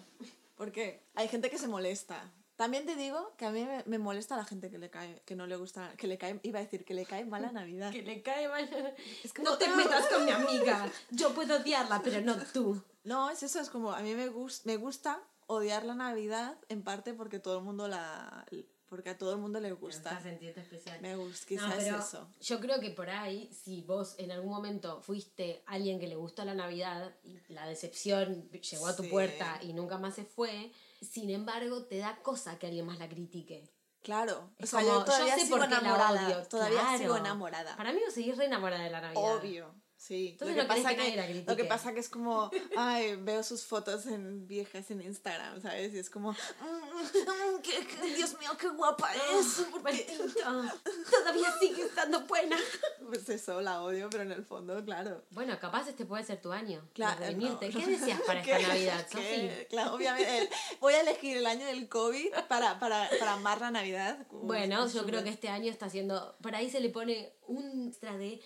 Porque 0.56 1.04
hay 1.16 1.28
gente 1.28 1.50
que 1.50 1.58
se 1.58 1.68
molesta. 1.68 2.32
También 2.56 2.86
te 2.86 2.96
digo 2.96 3.34
que 3.38 3.46
a 3.46 3.52
mí 3.52 3.66
me, 3.66 3.84
me 3.88 3.98
molesta 3.98 4.38
la 4.38 4.46
gente 4.46 4.70
que 4.70 4.78
le 4.78 4.90
cae, 4.90 5.22
que 5.26 5.36
no 5.36 5.48
le 5.48 5.56
gusta, 5.56 5.94
que 5.98 6.06
le 6.08 6.18
cae, 6.18 6.40
iba 6.44 6.60
a 6.60 6.62
decir 6.62 6.86
que 6.86 6.94
le 6.94 7.06
cae 7.06 7.26
mal 7.26 7.42
la 7.42 7.52
Navidad. 7.62 7.92
Que 7.92 8.04
le 8.04 8.22
cae 8.22 8.48
mal. 8.48 8.96
Es 9.24 9.34
como, 9.34 9.50
No 9.50 9.58
te 9.58 9.68
metas 9.70 10.06
con 10.08 10.24
mi 10.26 10.32
amiga. 10.32 10.90
Yo 11.10 11.34
puedo 11.34 11.58
odiarla, 11.60 12.02
pero 12.04 12.22
no 12.22 12.38
tú. 12.54 12.82
No, 13.04 13.30
es 13.32 13.42
eso, 13.44 13.60
es 13.60 13.70
como, 13.70 13.92
a 13.94 14.02
mí 14.02 14.14
me, 14.14 14.28
gus- 14.30 14.62
me 14.66 14.78
gusta 14.78 15.22
odiar 15.48 15.84
la 15.84 15.96
Navidad 15.96 16.56
en 16.70 16.84
parte 16.84 17.14
porque 17.16 17.40
todo 17.40 17.58
el 17.58 17.64
mundo 17.64 17.88
la, 17.88 18.46
porque 18.92 19.10
a 19.12 19.18
todo 19.18 19.32
el 19.32 19.38
mundo 19.38 19.62
le 19.62 19.72
gusta. 19.72 20.10
Estás 20.10 20.24
sintiendo 20.24 20.60
especial. 20.60 21.00
Me 21.00 21.16
gusta, 21.16 21.46
No, 21.46 21.48
quizás 21.48 21.76
pero 21.78 21.98
es 21.98 22.06
eso. 22.06 22.28
Yo 22.42 22.60
creo 22.60 22.82
que 22.82 22.90
por 22.90 23.10
ahí, 23.10 23.50
si 23.54 23.84
vos 23.84 24.16
en 24.18 24.32
algún 24.34 24.50
momento 24.52 25.02
fuiste 25.02 25.64
alguien 25.66 25.98
que 25.98 26.08
le 26.08 26.18
gustó 26.18 26.44
la 26.44 26.54
Navidad 26.54 27.16
y 27.24 27.40
la 27.48 27.66
decepción 27.66 28.50
llegó 28.52 28.88
a 28.88 28.96
tu 28.98 29.04
Sí. 29.04 29.10
puerta 29.10 29.60
y 29.62 29.72
nunca 29.72 29.98
más 29.98 30.16
se 30.16 30.26
fue, 30.26 30.74
sin 31.02 31.30
embargo, 31.30 31.86
te 31.86 32.00
da 32.00 32.18
cosa 32.22 32.60
que 32.60 32.68
alguien 32.68 32.86
más 32.86 33.00
la 33.00 33.08
critique. 33.08 33.64
Claro. 34.02 34.52
O 34.60 34.64
Es 34.64 34.70
sea, 34.72 34.82
como, 34.82 34.92
yo 34.92 35.06
todavía 35.06 35.36
sé 35.36 35.46
sigo 35.46 35.64
enamorada. 35.64 36.26
odio, 36.28 36.48
Todavía 36.50 36.80
claro. 36.82 36.98
sigo 36.98 37.16
enamorada. 37.16 37.78
Para 37.78 37.94
mí 37.94 38.02
vos 38.04 38.14
seguís 38.14 38.36
re 38.38 38.46
enamorada 38.48 38.84
de 38.84 38.90
la 38.90 39.00
Navidad. 39.00 39.36
Obvio. 39.38 39.74
Sí, 40.02 40.30
Entonces 40.30 40.58
lo, 40.58 40.64
no 40.64 40.68
que 40.68 40.74
querés 40.82 40.84
pasa 40.84 40.96
que 41.12 41.16
la 41.16 41.52
lo 41.52 41.56
que 41.56 41.66
pasa 41.66 41.94
que 41.94 42.00
es 42.00 42.10
como, 42.10 42.50
ay, 42.76 43.18
veo 43.18 43.44
sus 43.44 43.64
fotos 43.64 44.08
en 44.08 44.48
viejas 44.48 44.90
en 44.90 45.00
Instagram, 45.04 45.62
¿sabes? 45.62 45.94
Y 45.94 46.00
es 46.00 46.10
como, 46.10 46.32
"Mm, 46.32 47.62
qué- 47.62 47.86
qué- 47.86 48.16
Dios 48.16 48.36
mío, 48.40 48.50
qué 48.60 48.68
guapa 48.70 49.12
es. 49.14 49.64
¿por 49.70 49.84
qué?". 49.84 50.08
Maldito. 50.18 50.42
Todavía 51.12 51.54
sigue 51.60 51.84
estando 51.84 52.22
buena. 52.26 52.58
Pues 53.06 53.30
eso, 53.30 53.62
la 53.62 53.84
odio, 53.84 54.10
pero 54.10 54.24
en 54.24 54.32
el 54.32 54.44
fondo, 54.44 54.84
claro. 54.84 55.24
Bueno, 55.30 55.60
capaz 55.60 55.88
este 55.88 56.04
puede 56.06 56.24
ser 56.24 56.42
tu 56.42 56.52
año. 56.52 56.82
Claro, 56.94 57.20
no. 57.38 57.60
¿Qué 57.60 57.70
deseas 57.86 58.22
para 58.22 58.42
esta. 58.42 58.60
Navidad. 58.60 59.08
Sofi? 59.08 59.50
Claro, 59.70 59.94
obviamente. 59.94 60.50
voy 60.80 60.94
a 60.96 61.02
elegir 61.02 61.38
el 61.38 61.46
año 61.46 61.68
del 61.68 61.88
COVID 61.88 62.34
para, 62.48 62.80
para, 62.80 63.08
para 63.20 63.34
amar 63.34 63.62
la 63.62 63.70
Navidad. 63.70 64.26
Bueno, 64.32 64.88
yo 64.88 65.06
creo 65.06 65.24
que 65.24 65.30
este 65.30 65.50
año 65.50 65.70
está 65.72 65.92
siendo. 65.92 66.36
Por 66.42 66.56
ahí 66.56 66.72
se 66.72 66.80
le 66.80 66.90
pone 66.90 67.34
un 67.46 67.88
extra 67.90 68.18
de. 68.18 68.42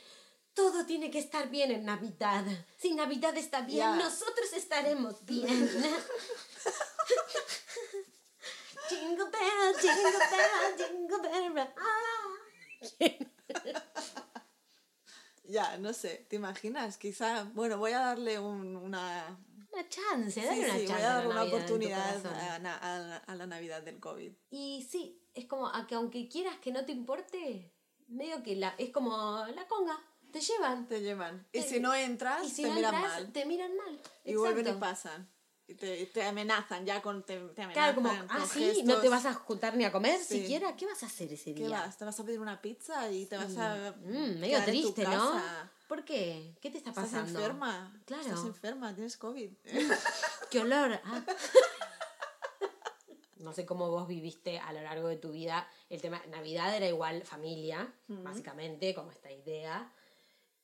Todo 0.56 0.86
tiene 0.86 1.12
que 1.12 1.20
estar 1.20 1.50
bien 1.50 1.70
en 1.72 1.86
Navidad. 1.86 2.44
Si 2.78 2.94
Navidad 2.96 3.36
está 3.38 3.62
bien, 3.62 3.78
Ya. 3.80 3.96
nosotros 3.96 4.52
estaremos 4.54 5.24
bien. 5.26 5.48
jingle 8.90 9.26
bell, 9.26 9.76
jingle 9.82 10.18
bell, 10.32 10.78
jingle 10.78 11.20
bell. 11.54 11.74
Ah. 11.78 12.32
Ya, 15.48 15.78
no 15.78 15.94
sé, 15.94 16.26
¿te 16.30 16.36
imaginas? 16.38 16.98
Quizá, 16.98 17.44
bueno, 17.54 17.78
voy 17.78 17.92
a 17.92 18.00
darle 18.00 18.40
un- 18.40 18.76
una, 18.76 19.38
Una 19.72 19.90
chance, 19.90 20.40
Sí, 20.42 20.46
dale 20.48 20.64
una 20.66 20.74
sí, 20.80 20.88
chance. 20.88 20.94
voy 20.94 21.02
a 21.04 21.06
a 21.06 21.10
la 21.10 21.16
dar 21.20 21.28
una 21.28 21.44
oportunidad 21.44 22.26
a, 22.26 22.56
a 22.56 23.18
a 23.18 23.36
la 23.36 23.46
Navidad 23.46 23.84
del 23.84 24.00
COVID. 24.00 24.32
Y 24.50 24.88
sí, 24.90 25.22
es 25.34 25.46
como 25.48 25.68
a 25.68 25.86
que 25.86 25.96
aunque 25.96 26.30
quieras 26.30 26.58
que 26.60 26.72
no 26.72 26.86
te 26.86 26.94
importe, 26.94 27.72
medio 28.08 28.42
que 28.42 28.56
la, 28.56 28.74
es 28.78 28.92
como 28.92 29.46
la 29.54 29.68
conga, 29.68 30.02
te 30.40 30.42
llevan. 30.42 30.88
Te 30.88 31.02
llevan. 31.02 31.48
Y 31.54 31.60
Eh, 31.60 31.64
si 31.64 31.80
no 31.80 31.94
entras, 31.96 32.44
Y 32.46 32.50
si 32.50 32.64
te 32.64 32.68
no 32.70 32.76
miran 32.76 32.94
entras, 32.96 33.14
mal. 33.14 33.32
te 33.32 33.46
miran 33.46 33.76
mal. 33.78 34.00
Y 34.26 34.36
vuelven 34.36 34.66
y 34.66 34.70
Exacto. 34.70 34.80
pasan. 34.80 35.30
Y 35.68 35.74
te, 35.76 36.06
te 36.08 36.24
amenazan 36.24 36.86
ya 36.86 37.02
con. 37.02 37.24
Te, 37.24 37.40
te 37.40 37.62
amenazan. 37.64 37.74
Claro, 37.74 37.96
como, 37.96 38.10
ah, 38.30 38.46
sí, 38.52 38.84
no 38.84 38.96
te 38.96 39.02
gestos. 39.02 39.10
vas 39.10 39.26
a 39.26 39.34
juntar 39.34 39.76
ni 39.78 39.84
a 39.86 39.92
comer 39.92 40.20
Sí. 40.20 40.42
siquiera. 40.42 40.76
¿Qué 40.76 40.86
vas 40.86 41.02
a 41.04 41.06
hacer 41.08 41.32
ese 41.34 41.56
¿Qué 41.56 41.64
día? 41.66 41.70
vas? 41.82 41.98
¿Te 41.98 42.06
vas 42.06 42.20
a 42.20 42.24
pedir 42.26 42.40
una 42.40 42.62
pizza 42.62 43.10
y 43.12 43.26
te 43.26 43.38
vas 43.38 43.56
a. 43.58 43.96
Mm, 44.04 44.40
medio 44.40 44.58
quedar 44.58 44.70
en 44.70 44.82
tu 44.82 44.92
triste, 44.94 45.04
¿no? 45.04 45.32
casa? 45.32 45.72
¿Por 45.88 46.04
qué? 46.04 46.56
¿Qué 46.62 46.70
te 46.70 46.78
está 46.80 46.90
Estás 46.92 47.06
pasando? 47.06 47.40
enferma. 47.40 48.00
Claro. 48.06 48.24
Estás 48.24 48.44
enferma, 48.46 48.94
tienes 48.94 49.18
COVID. 49.18 49.52
¡Qué 50.52 50.60
olor! 50.60 51.00
Ah. 51.04 51.24
No 53.38 53.54
sé 53.54 53.66
cómo 53.66 53.90
vos 53.92 54.08
viviste 54.08 54.58
a 54.60 54.74
lo 54.74 54.82
largo 54.82 55.08
de 55.08 55.18
tu 55.18 55.32
vida. 55.32 55.68
El 55.90 56.02
tema, 56.02 56.20
Navidad 56.30 56.76
era 56.76 56.88
igual 56.88 57.24
familia, 57.26 57.94
básicamente, 58.08 58.96
como 58.96 59.12
esta 59.12 59.32
idea. 59.32 59.92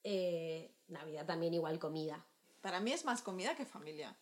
Eh, 0.04 0.74
Navidad 0.88 1.26
también 1.26 1.54
igual 1.54 1.80
comida. 1.80 2.26
Para 2.62 2.80
mí 2.80 2.92
es 2.92 3.06
más 3.06 3.22
comida 3.22 3.56
que 3.56 3.66
familia. 3.66 4.16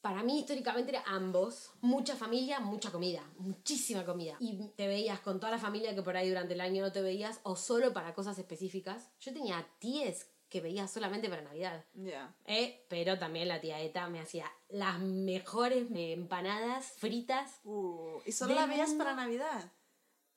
Para 0.00 0.24
mí 0.24 0.40
históricamente 0.40 0.90
era 0.90 1.04
ambos. 1.06 1.70
Mucha 1.80 2.16
familia, 2.16 2.58
mucha 2.58 2.90
comida. 2.90 3.22
Muchísima 3.38 4.04
comida. 4.04 4.36
Y 4.40 4.68
te 4.76 4.88
veías 4.88 5.20
con 5.20 5.38
toda 5.38 5.52
la 5.52 5.58
familia 5.58 5.94
que 5.94 6.02
por 6.02 6.16
ahí 6.16 6.28
durante 6.28 6.54
el 6.54 6.60
año 6.60 6.82
no 6.82 6.90
te 6.90 7.02
veías 7.02 7.40
o 7.44 7.54
solo 7.54 7.92
para 7.92 8.12
cosas 8.12 8.36
específicas. 8.38 9.10
Yo 9.20 9.32
tenía 9.32 9.64
tías 9.78 10.26
que 10.48 10.60
veía 10.60 10.88
solamente 10.88 11.30
para 11.30 11.42
Navidad. 11.42 11.84
Ya. 11.94 12.34
Eh, 12.44 12.84
pero 12.88 13.18
también 13.18 13.48
la 13.48 13.60
tía 13.60 13.80
Eta 13.80 14.08
me 14.08 14.20
hacía 14.20 14.50
las 14.68 14.98
mejores 14.98 15.86
empanadas 15.94 16.92
fritas. 16.98 17.60
Uh, 17.64 18.20
¿Y 18.26 18.32
solo 18.32 18.54
la 18.54 18.66
veías 18.66 18.92
para 18.94 19.14
Navidad? 19.14 19.70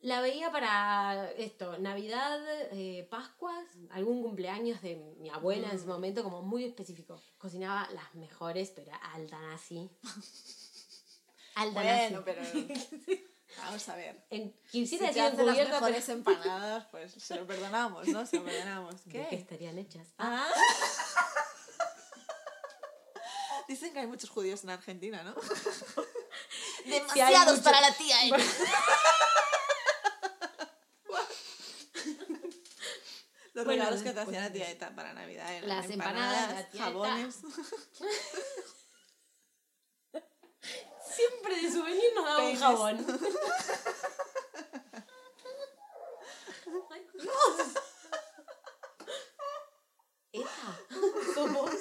La 0.01 0.21
veía 0.21 0.51
para 0.51 1.31
esto, 1.31 1.77
Navidad, 1.79 2.39
eh, 2.71 3.07
Pascuas, 3.09 3.65
algún 3.89 4.21
cumpleaños 4.21 4.81
de 4.81 4.95
mi 5.17 5.29
abuela 5.29 5.69
en 5.69 5.77
ese 5.77 5.87
momento, 5.87 6.23
como 6.23 6.41
muy 6.43 6.63
específico. 6.63 7.19
Cocinaba 7.37 7.89
las 7.91 8.13
mejores, 8.13 8.71
pero 8.75 8.91
alta 9.13 9.39
nazi. 9.41 9.89
Alta 11.55 11.81
Bueno, 11.81 12.23
pero. 12.23 12.41
Vamos 13.57 13.87
a 13.89 13.95
ver. 13.95 14.21
En, 14.29 14.53
Si 14.69 14.81
quisiera 14.81 15.07
te 15.07 15.13
decir 15.13 15.23
las 15.23 15.33
encubierta, 15.33 15.63
pero 15.71 15.85
mejores 15.85 16.09
empanadas, 16.09 16.85
pues 16.91 17.13
se 17.13 17.35
lo 17.35 17.47
perdonamos, 17.47 18.07
¿no? 18.07 18.25
Se 18.25 18.37
lo 18.37 18.43
perdonamos. 18.43 19.05
¿de 19.05 19.11
qué 19.11 19.27
¿Qué? 19.29 19.35
estarían 19.37 19.77
hechas? 19.79 20.09
Ah. 20.17 20.47
Dicen 23.67 23.93
que 23.93 23.99
hay 23.99 24.07
muchos 24.07 24.29
judíos 24.29 24.63
en 24.63 24.69
Argentina, 24.69 25.23
¿no? 25.23 25.33
Demasiados 26.85 27.61
para 27.61 27.81
la 27.81 27.91
tía. 27.93 28.17
Los 33.55 33.63
Bueno, 33.65 33.83
regalos 33.83 34.03
que 34.03 34.09
te 34.09 34.15
después 34.15 34.27
hacían 34.37 34.43
a 34.43 34.49
de- 34.49 34.59
tía 34.59 34.69
Eta 34.69 34.93
para 34.95 35.13
Navidad 35.13 35.51
eran 35.53 35.69
Las 35.69 35.89
empanadas, 35.89 36.53
la 36.53 36.69
tía 36.69 36.81
Eta. 36.85 36.91
jabones. 36.91 37.35
jabón. 42.59 43.05
Ay, 46.91 47.07
Dios. 47.13 47.33
Eta, 50.31 50.77
somos. 51.33 51.71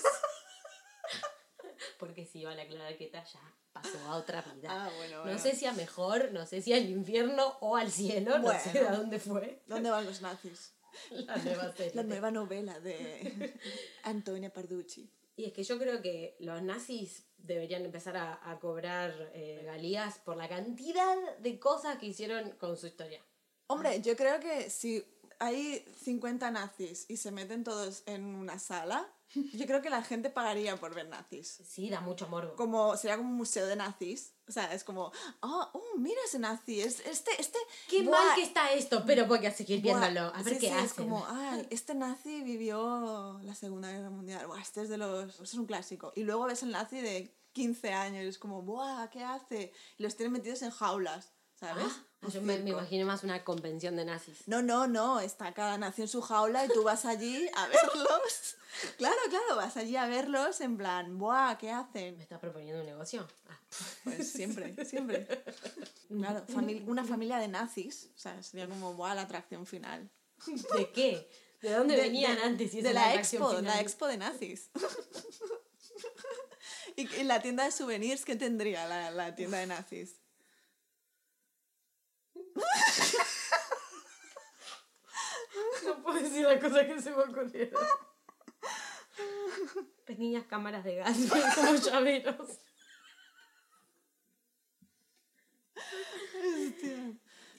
Porque 1.98 2.24
si 2.26 2.44
vale 2.44 2.62
aclarar 2.62 2.96
que 2.96 3.06
Eta 3.06 3.24
ya 3.24 3.40
pasó 3.72 3.98
a 4.06 4.16
otra 4.16 4.42
vida. 4.42 4.68
Ah, 4.70 4.90
bueno, 4.96 5.22
bueno. 5.22 5.32
No 5.32 5.38
sé 5.38 5.56
si 5.56 5.66
a 5.66 5.72
mejor, 5.72 6.30
no 6.32 6.46
sé 6.46 6.62
si 6.62 6.72
al 6.72 6.88
infierno 6.88 7.56
o 7.60 7.76
al 7.76 7.90
cielo, 7.90 8.38
no 8.38 8.50
sé 8.58 8.78
a 8.86 8.92
dónde 8.92 9.18
fue. 9.18 9.62
¿Dónde 9.66 9.90
van 9.90 10.04
los 10.04 10.20
nazis? 10.20 10.72
La 11.10 11.36
nueva 11.36 11.72
serie. 11.72 11.94
La 11.94 12.02
nueva 12.02 12.30
novela 12.30 12.80
de 12.80 13.54
Antonia 14.04 14.52
Parducci. 14.52 15.08
Y 15.36 15.46
es 15.46 15.52
que 15.52 15.64
yo 15.64 15.78
creo 15.78 16.00
que 16.00 16.36
los 16.38 16.62
nazis 16.62 17.24
deberían 17.38 17.84
empezar 17.84 18.16
a, 18.16 18.50
a 18.50 18.58
cobrar 18.60 19.12
eh, 19.34 19.56
regalías 19.60 20.18
por 20.18 20.36
la 20.36 20.48
cantidad 20.48 21.16
de 21.38 21.58
cosas 21.58 21.98
que 21.98 22.06
hicieron 22.06 22.50
con 22.52 22.76
su 22.76 22.86
historia. 22.86 23.20
Hombre, 23.66 24.00
yo 24.00 24.16
creo 24.16 24.38
que 24.40 24.70
si 24.70 25.04
hay 25.40 25.84
50 26.02 26.50
nazis 26.50 27.06
y 27.08 27.16
se 27.16 27.32
meten 27.32 27.64
todos 27.64 28.02
en 28.06 28.24
una 28.24 28.58
sala, 28.58 29.10
yo 29.52 29.66
creo 29.66 29.82
que 29.82 29.90
la 29.90 30.02
gente 30.02 30.30
pagaría 30.30 30.76
por 30.76 30.94
ver 30.94 31.08
nazis. 31.08 31.60
Sí, 31.68 31.90
da 31.90 32.00
mucho 32.00 32.28
morbo. 32.28 32.54
Como, 32.56 32.96
sería 32.96 33.16
como 33.16 33.30
un 33.30 33.36
museo 33.36 33.66
de 33.66 33.76
nazis. 33.76 34.34
O 34.46 34.52
sea, 34.52 34.72
es 34.74 34.84
como, 34.84 35.12
oh, 35.40 35.70
oh, 35.72 35.98
mira 35.98 36.20
ese 36.26 36.38
nazi, 36.38 36.80
es, 36.80 37.00
este, 37.00 37.30
este... 37.38 37.58
Qué 37.88 38.02
buah, 38.02 38.10
mal 38.12 38.34
que 38.34 38.42
está 38.42 38.72
esto, 38.72 39.02
pero 39.06 39.26
voy 39.26 39.44
a 39.46 39.50
seguir 39.50 39.80
buah". 39.80 39.98
viéndolo. 39.98 40.34
A 40.34 40.42
ver 40.42 40.54
Sí, 40.54 40.60
qué 40.60 40.66
sí, 40.68 40.72
hacen. 40.72 40.84
Es 40.84 40.92
como, 40.92 41.26
ay, 41.28 41.66
este 41.70 41.94
nazi 41.94 42.42
vivió 42.42 43.40
la 43.42 43.54
Segunda 43.54 43.90
Guerra 43.90 44.10
Mundial. 44.10 44.46
Buah, 44.46 44.60
este 44.60 44.82
es 44.82 44.88
de 44.88 44.98
los... 44.98 45.30
este 45.30 45.42
es 45.44 45.54
un 45.54 45.66
clásico. 45.66 46.12
Y 46.14 46.24
luego 46.24 46.44
ves 46.44 46.62
el 46.62 46.72
nazi 46.72 47.00
de 47.00 47.34
15 47.54 47.92
años 47.92 48.24
es 48.24 48.38
como, 48.38 48.62
buah, 48.62 49.08
¿qué 49.10 49.24
hace? 49.24 49.72
Y 49.96 50.02
los 50.02 50.16
tienen 50.16 50.32
metidos 50.32 50.62
en 50.62 50.70
jaulas, 50.70 51.32
¿sabes? 51.54 51.86
Ah, 51.88 52.04
yo 52.32 52.40
me, 52.42 52.58
me 52.58 52.64
circo. 52.64 52.78
imaginé 52.78 53.04
más 53.04 53.24
una 53.24 53.44
convención 53.44 53.96
de 53.96 54.04
nazis. 54.04 54.46
No, 54.46 54.62
no, 54.62 54.86
no, 54.86 55.20
está 55.20 55.52
cada 55.54 55.78
nación 55.78 56.04
en 56.04 56.08
su 56.08 56.20
jaula 56.22 56.64
y 56.64 56.68
tú 56.68 56.82
vas 56.82 57.04
allí 57.04 57.48
a 57.54 57.66
verlos. 57.68 58.56
Claro, 58.98 59.16
claro, 59.30 59.56
vas 59.56 59.76
allí 59.76 59.96
a 59.96 60.06
verlos 60.06 60.60
en 60.60 60.76
plan, 60.76 61.18
¡buah! 61.18 61.56
¿Qué 61.58 61.70
hacen? 61.70 62.16
¿Me 62.16 62.22
estás 62.24 62.40
proponiendo 62.40 62.80
un 62.80 62.86
negocio? 62.86 63.26
Ah. 63.48 63.58
Pues 64.04 64.30
siempre, 64.30 64.74
siempre. 64.84 65.26
Claro, 66.08 66.44
famili- 66.48 66.84
una 66.86 67.04
familia 67.04 67.38
de 67.38 67.48
nazis, 67.48 68.10
o 68.14 68.18
sea, 68.18 68.40
sería 68.42 68.68
como, 68.68 68.94
¡buah! 68.94 69.14
La 69.14 69.22
atracción 69.22 69.66
final. 69.66 70.08
¿De 70.76 70.90
qué? 70.90 71.28
¿De 71.62 71.72
dónde 71.72 71.96
De- 71.96 72.02
venían 72.02 72.36
de- 72.36 72.42
antes? 72.42 72.74
y 72.74 72.82
de 72.82 72.92
la 72.92 73.14
expo, 73.14 73.48
final? 73.48 73.64
la 73.64 73.80
expo 73.80 74.06
de 74.06 74.16
nazis. 74.18 74.68
y 76.96 77.08
en 77.20 77.28
la 77.28 77.40
tienda 77.40 77.64
de 77.64 77.72
souvenirs, 77.72 78.24
¿qué 78.24 78.36
tendría 78.36 78.86
la, 78.86 79.10
la 79.10 79.34
tienda 79.34 79.58
de 79.58 79.66
nazis? 79.66 80.16
No 85.84 86.02
puedo 86.02 86.20
decir 86.20 86.44
la 86.46 86.58
cosa 86.60 86.86
que 86.86 87.00
se 87.00 87.10
me 87.10 87.22
ocurrieron. 87.22 87.82
Pequeñas 90.06 90.44
cámaras 90.46 90.84
de 90.84 90.96
gas 90.96 91.16
como 91.54 91.74
llaveros. 91.76 92.58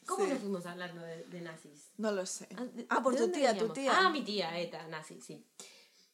¿Cómo 0.05 0.23
Sí. 0.25 0.29
nos 0.31 0.39
fuimos 0.39 0.65
hablando 0.65 1.01
de, 1.01 1.23
de 1.25 1.41
nazis? 1.41 1.91
No 1.97 2.11
lo 2.11 2.25
sé. 2.25 2.47
¿de- 2.73 2.85
Ah, 2.89 3.01
por 3.01 3.15
tu 3.15 3.31
tía, 3.31 3.57
tu 3.57 3.69
tía. 3.69 3.91
Ah, 3.97 4.09
mi 4.09 4.23
tía, 4.23 4.57
Eta, 4.59 4.87
nazi, 4.87 5.19
sí. 5.21 5.47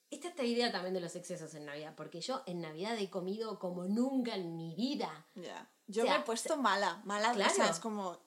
Esta 0.09 0.29
esta 0.29 0.43
idea 0.43 0.71
también 0.71 0.93
de 0.93 0.99
los 1.01 1.15
excesos 1.15 1.53
en 1.55 1.65
Navidad, 1.65 1.93
porque 1.95 2.19
yo 2.21 2.43
en 2.45 2.61
Navidad 2.61 2.97
he 2.97 3.09
comido 3.09 3.59
como 3.59 3.85
nunca 3.85 4.35
en 4.35 4.55
mi 4.57 4.75
vida. 4.75 5.27
Ya. 5.35 5.70
Yo 5.91 6.03
O 6.03 6.05
sea, 6.05 6.15
me 6.15 6.21
he 6.21 6.25
puesto 6.25 6.57
mala, 6.57 7.01
mala, 7.05 7.31
o 7.31 7.35
sea, 7.35 7.49
Claro. 7.53 7.71
es 7.71 7.79
como, 7.79 8.17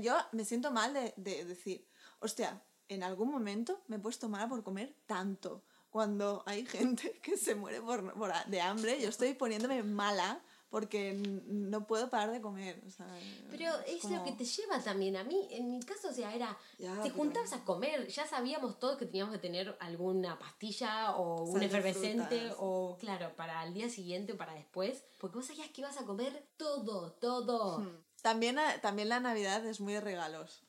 yo 0.00 0.14
me 0.32 0.44
siento 0.44 0.70
mal 0.70 0.92
de, 0.94 1.12
de 1.16 1.44
decir, 1.44 1.86
hostia, 2.20 2.62
en 2.88 3.02
algún 3.02 3.30
momento 3.30 3.82
me 3.88 3.96
he 3.96 3.98
puesto 3.98 4.28
mala 4.28 4.48
por 4.48 4.62
comer 4.62 4.94
tanto. 5.06 5.62
Cuando 5.90 6.42
hay 6.46 6.64
gente 6.66 7.20
que 7.22 7.36
se 7.36 7.54
muere 7.54 7.80
por, 7.80 8.14
por 8.14 8.32
de 8.46 8.60
hambre, 8.60 9.00
yo 9.00 9.08
estoy 9.08 9.34
poniéndome 9.34 9.82
mala 9.82 10.40
porque 10.72 11.12
no 11.12 11.86
puedo 11.86 12.08
parar 12.08 12.30
de 12.32 12.40
comer. 12.40 12.82
o 12.86 12.90
sea, 12.90 13.06
Pero 13.50 13.78
es 13.86 14.02
lo 14.04 14.08
como- 14.08 14.24
que 14.24 14.32
te 14.32 14.44
lleva 14.46 14.82
también. 14.82 15.16
A 15.18 15.22
mí, 15.22 15.46
en 15.50 15.70
mi 15.70 15.80
caso, 15.82 16.08
o 16.08 16.12
sea, 16.14 16.34
era. 16.34 16.56
Ya, 16.78 16.94
te 16.96 17.02
pero- 17.02 17.14
juntabas 17.16 17.52
a 17.52 17.62
comer. 17.62 18.08
Ya 18.08 18.26
sabíamos 18.26 18.78
todos 18.78 18.96
que 18.96 19.04
teníamos 19.04 19.34
que 19.34 19.38
tener 19.38 19.76
alguna 19.80 20.38
pastilla 20.38 21.14
o 21.16 21.42
un 21.42 21.50
Sal 21.52 21.60
de 21.60 21.66
efervescente 21.66 22.38
frutas. 22.40 22.56
o, 22.58 22.96
claro, 22.98 23.36
para 23.36 23.62
el 23.64 23.74
día 23.74 23.90
siguiente 23.90 24.32
o 24.32 24.38
para 24.38 24.54
después. 24.54 25.04
Porque 25.20 25.36
vos 25.36 25.46
sabías 25.46 25.68
que 25.68 25.82
ibas 25.82 25.98
a 25.98 26.06
comer 26.06 26.48
todo, 26.56 27.12
todo. 27.12 27.80
Hmm. 27.80 28.02
También, 28.22 28.58
a- 28.58 28.80
también 28.80 29.10
la 29.10 29.20
Navidad 29.20 29.66
es 29.66 29.78
muy 29.78 29.92
de 29.92 30.00
regalos. 30.00 30.62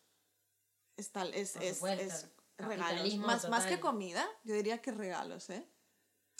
Es, 0.97 1.11
tal, 1.13 1.33
es, 1.33 1.53
Por 1.53 1.63
es, 1.63 1.81
es 1.81 2.27
regalos. 2.57 3.15
Más, 3.19 3.47
más 3.47 3.65
que 3.67 3.79
comida, 3.79 4.27
yo 4.43 4.53
diría 4.53 4.81
que 4.81 4.91
regalos, 4.91 5.49
¿eh? 5.49 5.65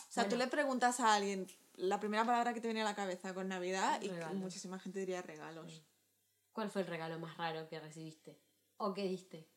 O 0.02 0.12
sea, 0.12 0.24
tú 0.26 0.32
Bueno. 0.32 0.46
le 0.46 0.52
preguntas 0.52 1.00
a 1.00 1.16
alguien 1.16 1.48
la 1.76 2.00
primera 2.00 2.26
palabra 2.26 2.54
que 2.54 2.62
te 2.62 2.68
viene 2.68 2.82
a 2.82 2.86
la 2.86 2.96
cabeza 2.96 3.34
con 3.34 3.48
Navidad 3.48 4.02
y 4.02 4.08
Regalos. 4.10 4.36
muchísima 4.38 4.80
gente 4.80 5.00
diría 5.00 5.22
regalos. 5.22 5.84
¿Cuál 6.52 6.70
fue 6.70 6.82
el 6.82 6.88
regalo 6.88 7.18
más 7.20 7.36
raro 7.38 7.68
que 7.68 7.80
recibiste? 7.80 8.40
¿O 8.78 8.94
que 8.94 9.04
diste? 9.04 9.50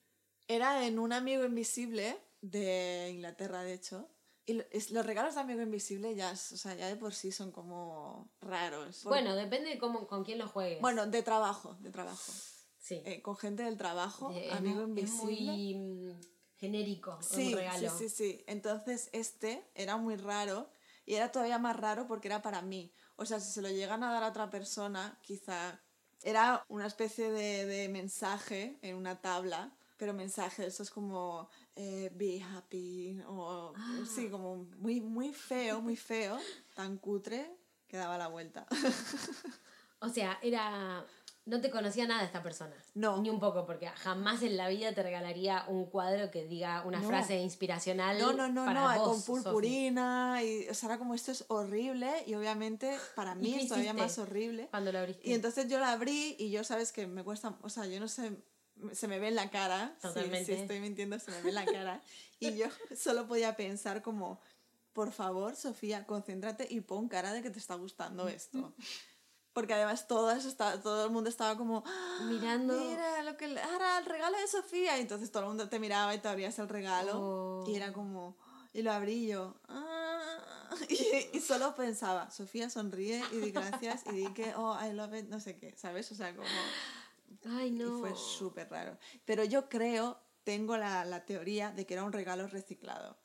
Era 0.48 0.86
en 0.86 0.98
un 0.98 1.12
amigo 1.12 1.44
invisible 1.44 2.16
de 2.40 3.10
Inglaterra, 3.12 3.62
de 3.62 3.74
hecho. 3.74 4.08
Y 4.46 4.54
lo- 4.54 4.64
es- 4.70 4.92
los 4.92 5.04
regalos 5.04 5.34
de 5.34 5.40
amigo 5.40 5.60
invisible 5.60 6.14
ya, 6.14 6.30
es- 6.30 6.52
o 6.52 6.56
sea, 6.56 6.74
ya 6.74 6.86
de 6.86 6.96
por 6.96 7.12
sí 7.12 7.32
son 7.32 7.50
como 7.52 8.30
raros. 8.40 9.00
Por- 9.02 9.10
Bueno, 9.12 9.34
depende 9.34 9.70
de 9.70 9.78
cómo, 9.78 10.06
con 10.06 10.24
quién 10.24 10.38
lo 10.38 10.46
juegues. 10.48 10.80
bueno, 10.80 11.06
de 11.06 11.22
trabajo, 11.22 11.74
de 11.80 11.90
trabajo. 11.90 12.32
sí. 12.78 13.02
Eh, 13.04 13.20
con 13.20 13.36
gente 13.36 13.64
del 13.64 13.76
trabajo, 13.76 14.30
Eh, 14.30 14.46
es 14.46 14.52
amigo 14.52 14.82
es 14.82 14.88
invisible. 14.88 15.24
muy 15.52 15.74
mm, 15.74 16.20
genérico 16.54 17.20
Sí, 17.20 17.48
un 17.52 17.58
regalo. 17.58 17.90
sí, 17.90 18.08
sí, 18.08 18.08
sí. 18.08 18.44
Entonces 18.46 19.10
este 19.12 19.68
era 19.74 19.96
muy 19.96 20.14
raro 20.16 20.70
y 21.06 21.14
era 21.14 21.32
todavía 21.32 21.58
más 21.58 21.76
raro 21.76 22.06
porque 22.06 22.28
era 22.28 22.42
para 22.42 22.60
mí. 22.60 22.92
O 23.16 23.24
sea, 23.24 23.40
si 23.40 23.50
se 23.52 23.62
lo 23.62 23.68
llegan 23.70 24.02
a 24.04 24.12
dar 24.12 24.22
a 24.24 24.28
otra 24.28 24.50
persona, 24.50 25.18
quizá 25.22 25.80
era 26.22 26.64
una 26.68 26.86
especie 26.86 27.30
de, 27.30 27.64
de 27.64 27.88
mensaje 27.88 28.78
en 28.82 28.96
una 28.96 29.20
tabla, 29.20 29.72
pero 29.96 30.12
mensaje, 30.12 30.66
eso 30.66 30.82
es 30.82 30.90
como 30.90 31.48
eh, 31.76 32.10
be 32.14 32.42
happy 32.42 33.20
o 33.26 33.72
Ah. 33.74 34.04
sí, 34.14 34.28
como 34.28 34.64
muy, 34.78 35.00
muy 35.00 35.32
feo, 35.32 35.80
muy 35.80 35.96
feo, 35.96 36.38
tan 36.74 36.98
cutre 36.98 37.50
que 37.88 37.96
daba 37.96 38.18
la 38.18 38.28
vuelta. 38.28 38.66
O 39.98 40.10
sea, 40.10 40.38
era. 40.42 41.06
No 41.46 41.60
te 41.60 41.70
conocía 41.70 42.06
nada 42.08 42.24
esta 42.24 42.42
persona. 42.42 42.74
No. 42.94 43.22
Ni 43.22 43.30
un 43.30 43.38
poco, 43.38 43.64
porque 43.66 43.86
jamás 43.88 44.42
en 44.42 44.56
la 44.56 44.68
vida 44.68 44.92
te 44.92 45.02
regalaría 45.02 45.64
un 45.68 45.86
cuadro 45.86 46.30
que 46.32 46.44
diga 46.44 46.82
una 46.84 47.00
No. 47.00 47.06
frase 47.08 47.38
inspiracional. 47.40 48.18
No, 48.18 48.32
no, 48.32 48.48
no, 48.48 48.64
para 48.64 48.80
no, 48.96 48.98
vos, 48.98 49.08
con 49.08 49.20
Sofi. 49.22 49.42
purpurina 49.44 50.42
y 50.42 50.68
o 50.68 50.74
sea, 50.74 50.88
era 50.88 50.98
como 50.98 51.14
esto 51.14 51.30
es 51.30 51.44
horrible 51.46 52.10
y 52.26 52.34
obviamente 52.34 52.98
para 53.14 53.36
mí 53.36 53.54
es 53.54 53.68
todavía 53.68 53.94
más 53.94 54.18
horrible. 54.18 54.66
Cuando 54.70 54.90
lo 54.90 54.98
abriste. 54.98 55.28
Y 55.28 55.34
entonces 55.34 55.68
yo 55.68 55.78
la 55.78 55.92
abrí 55.92 56.34
y 56.38 56.50
yo 56.50 56.64
sabes 56.64 56.90
que 56.90 57.06
me 57.06 57.22
cuesta, 57.22 57.56
o 57.62 57.68
sea, 57.68 57.86
yo 57.86 58.00
no 58.00 58.08
sé, 58.08 58.32
se 58.92 59.06
me 59.06 59.20
ve 59.20 59.28
en 59.28 59.36
la 59.36 59.48
cara, 59.48 59.96
Totalmente. 60.02 60.44
si 60.46 60.60
estoy 60.60 60.80
mintiendo 60.80 61.16
se 61.20 61.30
me 61.30 61.40
ve 61.42 61.50
en 61.50 61.54
la 61.54 61.64
cara, 61.64 62.02
y 62.40 62.56
yo 62.56 62.66
solo 62.96 63.28
podía 63.28 63.54
pensar 63.56 64.02
como, 64.02 64.40
por 64.92 65.12
favor, 65.12 65.54
Sofía, 65.54 66.06
concéntrate 66.06 66.66
y 66.68 66.80
pon 66.80 67.08
cara 67.08 67.32
de 67.32 67.40
que 67.40 67.50
te 67.50 67.60
está 67.60 67.76
gustando 67.76 68.26
esto. 68.28 68.74
Porque 69.56 69.72
además 69.72 70.06
todas 70.06 70.44
está, 70.44 70.82
todo 70.82 71.06
el 71.06 71.10
mundo 71.10 71.30
estaba 71.30 71.56
como, 71.56 71.82
"Ah, 71.86 72.20
Mirando. 72.28 72.74
mira, 72.74 73.22
lo 73.22 73.38
que, 73.38 73.46
ahora 73.58 73.96
el 73.96 74.04
regalo 74.04 74.36
de 74.36 74.46
Sofía, 74.48 74.98
y 74.98 75.00
entonces 75.00 75.32
todo 75.32 75.44
el 75.44 75.48
mundo 75.48 75.70
te 75.70 75.78
miraba 75.78 76.14
y 76.14 76.18
te 76.18 76.28
abrías 76.28 76.58
el 76.58 76.68
regalo, 76.68 77.12
Oh. 77.18 77.64
y 77.66 77.74
era 77.74 77.90
como, 77.94 78.36
y 78.74 78.82
lo 78.82 78.92
abrí 78.92 79.26
yo, 79.26 79.54
"Ah", 79.68 80.68
y, 80.90 81.38
y 81.38 81.40
solo 81.40 81.74
pensaba, 81.74 82.30
Sofía 82.30 82.68
sonríe 82.68 83.22
y 83.32 83.36
di 83.38 83.50
gracias 83.50 84.02
y 84.08 84.10
di 84.16 84.34
que, 84.34 84.52
oh, 84.56 84.76
I 84.78 84.92
love 84.92 85.14
it, 85.14 85.28
no 85.30 85.40
sé 85.40 85.56
qué, 85.56 85.74
¿sabes? 85.78 86.12
O 86.12 86.14
sea, 86.14 86.36
como... 86.36 86.46
Ay, 87.56 87.70
no. 87.70 87.96
Y 87.96 88.00
fue 88.00 88.14
súper 88.14 88.68
raro. 88.68 88.98
Pero 89.24 89.42
yo 89.42 89.70
creo, 89.70 90.20
tengo 90.44 90.76
la, 90.76 91.06
la 91.06 91.24
teoría 91.24 91.70
de 91.70 91.86
que 91.86 91.94
era 91.94 92.04
un 92.04 92.12
regalo 92.12 92.46
reciclado. 92.46 93.16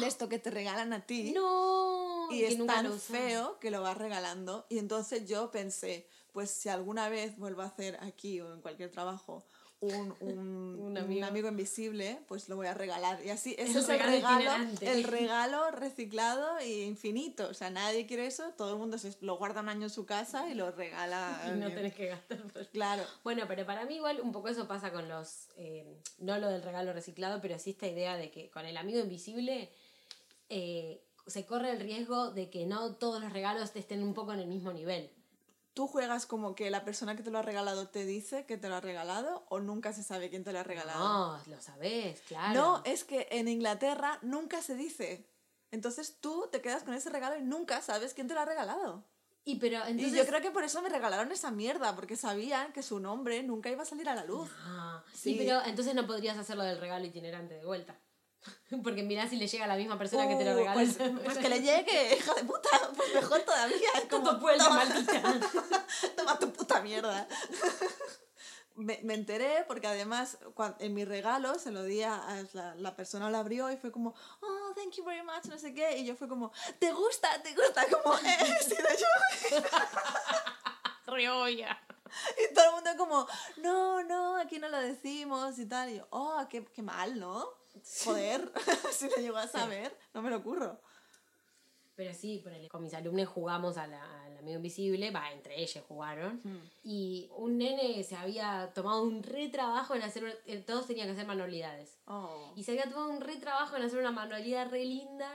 De 0.00 0.06
esto 0.06 0.28
que 0.28 0.38
te 0.38 0.50
regalan 0.50 0.92
a 0.92 1.06
ti. 1.06 1.32
No. 1.32 2.30
Y 2.30 2.44
es 2.44 2.64
tan 2.66 2.88
lo 2.88 2.98
feo 2.98 3.58
que 3.60 3.70
lo 3.70 3.82
vas 3.82 3.96
regalando. 3.96 4.66
Y 4.68 4.78
entonces 4.78 5.28
yo 5.28 5.50
pensé, 5.50 6.08
pues 6.32 6.50
si 6.50 6.68
alguna 6.68 7.08
vez 7.08 7.36
vuelvo 7.38 7.62
a 7.62 7.66
hacer 7.66 7.98
aquí 8.00 8.40
o 8.40 8.52
en 8.52 8.60
cualquier 8.60 8.90
trabajo 8.90 9.46
un, 9.86 10.14
un, 10.20 10.38
Un 10.84 10.98
un 10.98 11.24
amigo. 11.24 11.48
invisible, 11.48 12.20
pues 12.28 12.48
lo 12.48 12.56
voy 12.56 12.66
a 12.66 12.74
regalar. 12.74 13.24
Y 13.24 13.30
así, 13.30 13.54
ese 13.58 13.72
El 13.72 13.76
es 13.78 13.88
el 13.88 13.98
regalo 14.00 14.42
itinerante. 14.42 14.92
el 14.92 15.04
regalo 15.04 15.70
reciclado 15.70 16.58
e 16.58 16.82
infinito. 16.82 17.48
O 17.48 17.54
sea, 17.54 17.70
nadie 17.70 18.06
quiere 18.06 18.26
eso, 18.26 18.50
todo 18.56 18.72
el 18.72 18.78
mundo 18.78 18.98
se, 18.98 19.16
lo 19.20 19.36
guarda 19.36 19.60
un 19.60 19.68
año 19.68 19.84
en 19.84 19.90
su 19.90 20.06
casa 20.06 20.48
y 20.48 20.54
lo 20.54 20.70
regala. 20.70 21.40
Y 21.54 21.58
no 21.58 21.68
tenés 21.72 21.94
que 21.94 22.06
gastar. 22.06 22.38
Claro. 22.72 23.04
Bueno, 23.22 23.44
pero 23.48 23.64
para 23.66 23.84
mí 23.86 23.96
igual 23.96 24.20
un 24.20 24.32
poco 24.32 24.48
eso 24.48 24.68
pasa 24.68 24.92
con 24.92 25.08
los, 25.08 25.48
eh, 25.56 26.00
no 26.18 26.38
lo 26.38 26.48
del 26.48 26.62
regalo 26.62 26.92
reciclado, 26.92 27.40
pero 27.40 27.58
sí 27.58 27.70
esta 27.70 27.86
idea 27.86 28.16
de 28.16 28.30
que 28.30 28.50
con 28.50 28.66
el 28.66 28.76
amigo 28.76 29.00
invisible 29.00 29.70
eh, 30.48 31.02
se 31.26 31.46
corre 31.46 31.70
el 31.70 31.80
riesgo 31.80 32.30
de 32.30 32.50
que 32.50 32.66
no 32.66 32.94
todos 32.96 33.20
los 33.22 33.32
regalos 33.32 33.70
estén 33.74 34.02
un 34.02 34.14
poco 34.14 34.32
en 34.32 34.40
el 34.40 34.46
mismo 34.46 34.72
nivel. 34.72 35.10
¿Tú 35.74 35.88
juegas 35.88 36.24
como 36.24 36.54
que 36.54 36.70
la 36.70 36.84
persona 36.84 37.16
que 37.16 37.24
te 37.24 37.32
lo 37.32 37.38
ha 37.38 37.42
regalado 37.42 37.88
te 37.88 38.06
dice 38.06 38.46
que 38.46 38.56
te 38.56 38.68
lo 38.68 38.76
ha 38.76 38.80
regalado 38.80 39.44
o 39.48 39.58
nunca 39.58 39.92
se 39.92 40.04
sabe 40.04 40.30
quién 40.30 40.44
te 40.44 40.52
lo 40.52 40.60
ha 40.60 40.62
regalado? 40.62 41.02
No, 41.02 41.40
lo 41.46 41.60
sabés, 41.60 42.20
claro. 42.22 42.54
No, 42.54 42.82
es 42.84 43.02
que 43.02 43.26
en 43.32 43.48
Inglaterra 43.48 44.20
nunca 44.22 44.62
se 44.62 44.76
dice. 44.76 45.28
Entonces 45.72 46.18
tú 46.20 46.48
te 46.52 46.60
quedas 46.60 46.84
con 46.84 46.94
ese 46.94 47.10
regalo 47.10 47.36
y 47.36 47.42
nunca 47.42 47.82
sabes 47.82 48.14
quién 48.14 48.28
te 48.28 48.34
lo 48.34 48.40
ha 48.40 48.44
regalado. 48.44 49.04
Y 49.44 49.56
pero 49.56 49.78
entonces... 49.78 50.12
Y 50.12 50.16
yo 50.16 50.24
creo 50.24 50.40
que 50.40 50.52
por 50.52 50.62
eso 50.62 50.80
me 50.80 50.88
regalaron 50.88 51.32
esa 51.32 51.50
mierda, 51.50 51.96
porque 51.96 52.16
sabían 52.16 52.72
que 52.72 52.84
su 52.84 53.00
nombre 53.00 53.42
nunca 53.42 53.68
iba 53.68 53.82
a 53.82 53.86
salir 53.86 54.08
a 54.08 54.14
la 54.14 54.24
luz. 54.24 54.48
Ah, 54.64 55.02
sí. 55.12 55.32
Sí. 55.32 55.34
pero 55.38 55.60
entonces 55.66 55.94
no 55.96 56.06
podrías 56.06 56.38
hacerlo 56.38 56.62
del 56.62 56.78
regalo 56.78 57.04
itinerante 57.04 57.54
de 57.54 57.64
vuelta. 57.64 57.98
Porque 58.82 59.02
mirá 59.02 59.28
si 59.28 59.36
le 59.36 59.46
llega 59.46 59.64
a 59.64 59.68
la 59.68 59.76
misma 59.76 59.96
persona 59.98 60.28
que 60.28 60.36
te 60.36 60.44
lo 60.44 60.52
Uh, 60.52 60.56
regaló. 60.56 60.74
Pues, 60.74 60.96
pues 61.24 61.38
que 61.42 61.48
le 61.48 61.60
llegue, 61.60 62.16
hija 62.16 62.34
de 62.34 62.44
puta, 62.44 62.68
pues 62.96 63.14
mejor 63.14 63.40
todavía. 63.42 63.88
Es 63.96 64.04
como, 64.10 64.24
Todo 64.30 64.40
pueblo, 64.40 64.64
toma, 64.64 64.84
maldita. 64.84 65.22
toma 66.16 66.38
tu 66.38 66.52
puta 66.52 66.80
mierda. 66.80 67.26
Me, 68.76 68.98
me 69.04 69.14
enteré 69.14 69.64
porque 69.68 69.86
además 69.86 70.36
cuan- 70.54 70.74
en 70.80 70.94
mi 70.94 71.04
regalo 71.04 71.56
se 71.60 71.70
lo 71.70 71.84
di 71.84 72.02
a, 72.02 72.20
la, 72.54 72.74
la 72.74 72.96
persona 72.96 73.30
lo 73.30 73.38
abrió 73.38 73.70
y 73.70 73.76
fue 73.76 73.92
como, 73.92 74.14
oh, 74.40 74.72
thank 74.74 74.94
you 74.96 75.04
very 75.04 75.22
much, 75.22 75.44
no 75.44 75.56
sé 75.58 75.72
qué. 75.72 75.96
Y 75.98 76.04
yo 76.04 76.16
fue 76.16 76.26
como, 76.28 76.50
¿te 76.80 76.90
gusta? 76.92 77.40
¿Te 77.42 77.54
gusta? 77.54 77.84
Como, 77.88 78.16
eh, 78.18 78.36
he 78.60 78.64
sido 78.64 78.88
yo. 78.98 79.62
Rioya. 81.06 81.78
Y 82.50 82.54
todo 82.54 82.64
el 82.66 82.70
mundo 82.72 82.90
como, 82.96 83.26
no, 83.58 84.02
no, 84.02 84.36
aquí 84.38 84.58
no 84.58 84.68
lo 84.68 84.78
decimos 84.80 85.58
y 85.58 85.66
tal. 85.66 85.90
Y 85.90 85.96
yo, 85.98 86.06
oh, 86.10 86.44
qué, 86.50 86.64
qué 86.66 86.82
mal, 86.82 87.18
¿no? 87.18 87.46
Joder, 88.04 88.52
si 88.92 89.08
lo 89.08 89.16
llego 89.16 89.36
a 89.36 89.46
saber, 89.48 89.96
no 90.14 90.22
me 90.22 90.30
lo 90.30 90.36
ocurro. 90.38 90.80
Pero 91.96 92.12
sí, 92.12 92.40
ponele, 92.42 92.68
con 92.68 92.82
mis 92.82 92.92
alumnos 92.94 93.28
jugamos 93.28 93.76
a 93.76 93.86
la- 93.86 94.24
al 94.24 94.36
amigo 94.38 94.56
invisible, 94.56 95.12
va, 95.12 95.30
entre 95.30 95.62
ellos 95.62 95.84
jugaron. 95.86 96.42
Y 96.82 97.28
un 97.36 97.56
nene 97.58 98.02
se 98.02 98.16
había 98.16 98.72
tomado 98.74 99.02
un 99.04 99.22
re 99.22 99.48
trabajo 99.48 99.94
en 99.94 100.02
hacer, 100.02 100.42
eh, 100.46 100.58
todos 100.58 100.86
tenían 100.88 101.06
que 101.06 101.12
hacer 101.12 101.26
manualidades. 101.26 101.98
Oh. 102.06 102.52
Y 102.56 102.64
se 102.64 102.72
había 102.72 102.90
tomado 102.90 103.10
un 103.10 103.20
re 103.20 103.36
trabajo 103.36 103.76
en 103.76 103.82
hacer 103.82 104.00
una 104.00 104.10
manualidad 104.10 104.70
re 104.70 104.84
linda. 104.84 105.30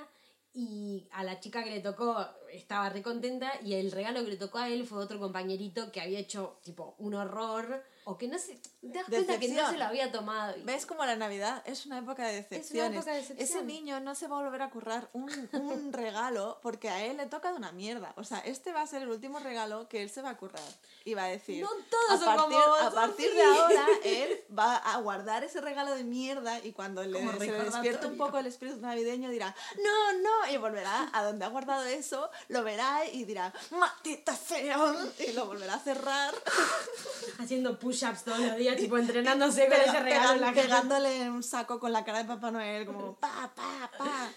Y 0.52 1.08
a 1.12 1.24
la 1.24 1.40
chica 1.40 1.64
que 1.64 1.70
le 1.70 1.80
tocó 1.80 2.18
estaba 2.52 2.90
re 2.90 3.02
contenta. 3.04 3.54
Y 3.64 3.76
el 3.76 3.92
regalo 3.92 4.22
que 4.26 4.32
le 4.32 4.36
tocó 4.38 4.58
a 4.58 4.68
él 4.68 4.86
fue 4.86 4.98
otro 5.02 5.18
compañerito 5.20 5.92
que 5.94 6.02
había 6.02 6.20
hecho 6.20 6.60
tipo 6.64 6.96
un 6.98 7.14
horror. 7.14 7.86
O 8.10 8.18
que 8.18 8.28
no 8.28 8.40
se. 8.40 8.56
Te 8.82 8.88
das 8.88 9.06
cuenta 9.08 9.38
que 9.40 9.50
no 9.50 9.70
se 9.70 9.78
lo 9.78 9.86
había 9.86 10.12
tomado. 10.12 10.58
Y- 10.58 10.64
¿Ves 10.64 10.88
como 10.88 11.06
la 11.06 11.16
Navidad 11.16 11.62
es 11.68 11.86
una 11.86 12.00
época 12.00 12.26
de 12.26 12.34
decepciones? 12.38 12.96
época 12.98 13.14
de. 13.14 13.44
Ese 13.44 13.62
niño 13.64 14.00
no 14.00 14.16
se 14.16 14.28
va 14.28 14.40
a 14.40 14.42
volver 14.44 14.64
a 14.64 14.72
currar 14.72 15.10
un, 15.14 15.30
un 15.54 15.94
regalo 15.94 16.58
porque 16.64 16.90
a 16.90 17.06
él 17.06 17.18
le 17.18 17.28
toca 17.28 17.52
de 17.52 17.58
una 17.58 17.72
mierda. 17.72 18.14
O 18.16 18.24
sea, 18.24 18.40
este 18.40 18.74
va 18.74 18.82
a 18.82 18.88
ser 18.88 19.04
el 19.04 19.10
último 19.10 19.38
regalo 19.40 19.88
que 19.90 20.02
él 20.02 20.10
se 20.10 20.24
va 20.24 20.32
a 20.32 20.38
currar. 20.38 20.64
Y 21.06 21.14
va 21.14 21.26
a 21.26 21.28
decir, 21.28 21.62
No 21.64 21.70
todos 21.90 22.12
a 22.12 22.18
son 22.18 22.36
partir, 22.36 22.58
como 22.58 22.68
vos, 22.68 22.82
a 22.82 22.92
partir 22.92 23.26
Sofi". 23.28 23.38
de 23.38 23.44
ahora, 23.44 23.86
él 24.04 24.44
va 24.58 24.76
a 24.78 24.98
guardar 25.02 25.44
ese 25.44 25.62
regalo 25.62 25.94
de 25.94 26.04
mierda 26.04 26.60
y 26.66 26.72
cuando 26.72 27.04
le, 27.04 27.20
se 27.38 27.52
le 27.52 27.64
despierte 27.64 28.08
un 28.08 28.18
poco 28.18 28.40
el 28.40 28.48
espíritu 28.48 28.80
navideño 28.80 29.30
dirá, 29.30 29.56
no, 29.84 30.14
no, 30.14 30.52
y 30.52 30.58
volverá 30.58 31.10
a 31.14 31.24
donde 31.24 31.46
ha 31.46 31.50
guardado 31.50 31.86
eso, 31.86 32.30
lo 32.48 32.64
verá 32.64 33.06
y 33.06 33.24
dirá, 33.26 33.54
maldita 33.70 34.36
sea, 34.36 34.78
y 35.20 35.32
lo 35.34 35.46
volverá 35.46 35.76
a 35.76 35.80
cerrar. 35.80 36.34
haciendo 37.40 37.78
push-ups 38.00 38.24
todos 38.24 38.40
los 38.40 38.56
días, 38.58 38.76
tipo 38.78 38.98
entrenándose 38.98 39.68
con 39.68 39.80
ese 39.80 40.00
regalo 40.00 40.34
en 40.36 40.42
la 40.42 40.48
pegan- 40.52 40.56
cara. 40.56 40.68
pegándole 40.82 41.30
un 41.30 41.44
saco 41.44 41.80
con 41.80 41.92
la 41.94 42.04
cara 42.06 42.20
de 42.20 42.26
Papá 42.26 42.52
Noel, 42.52 42.86
como 42.86 43.16
pa, 43.20 43.52
pa, 43.56 43.92
pa. 43.98 44.32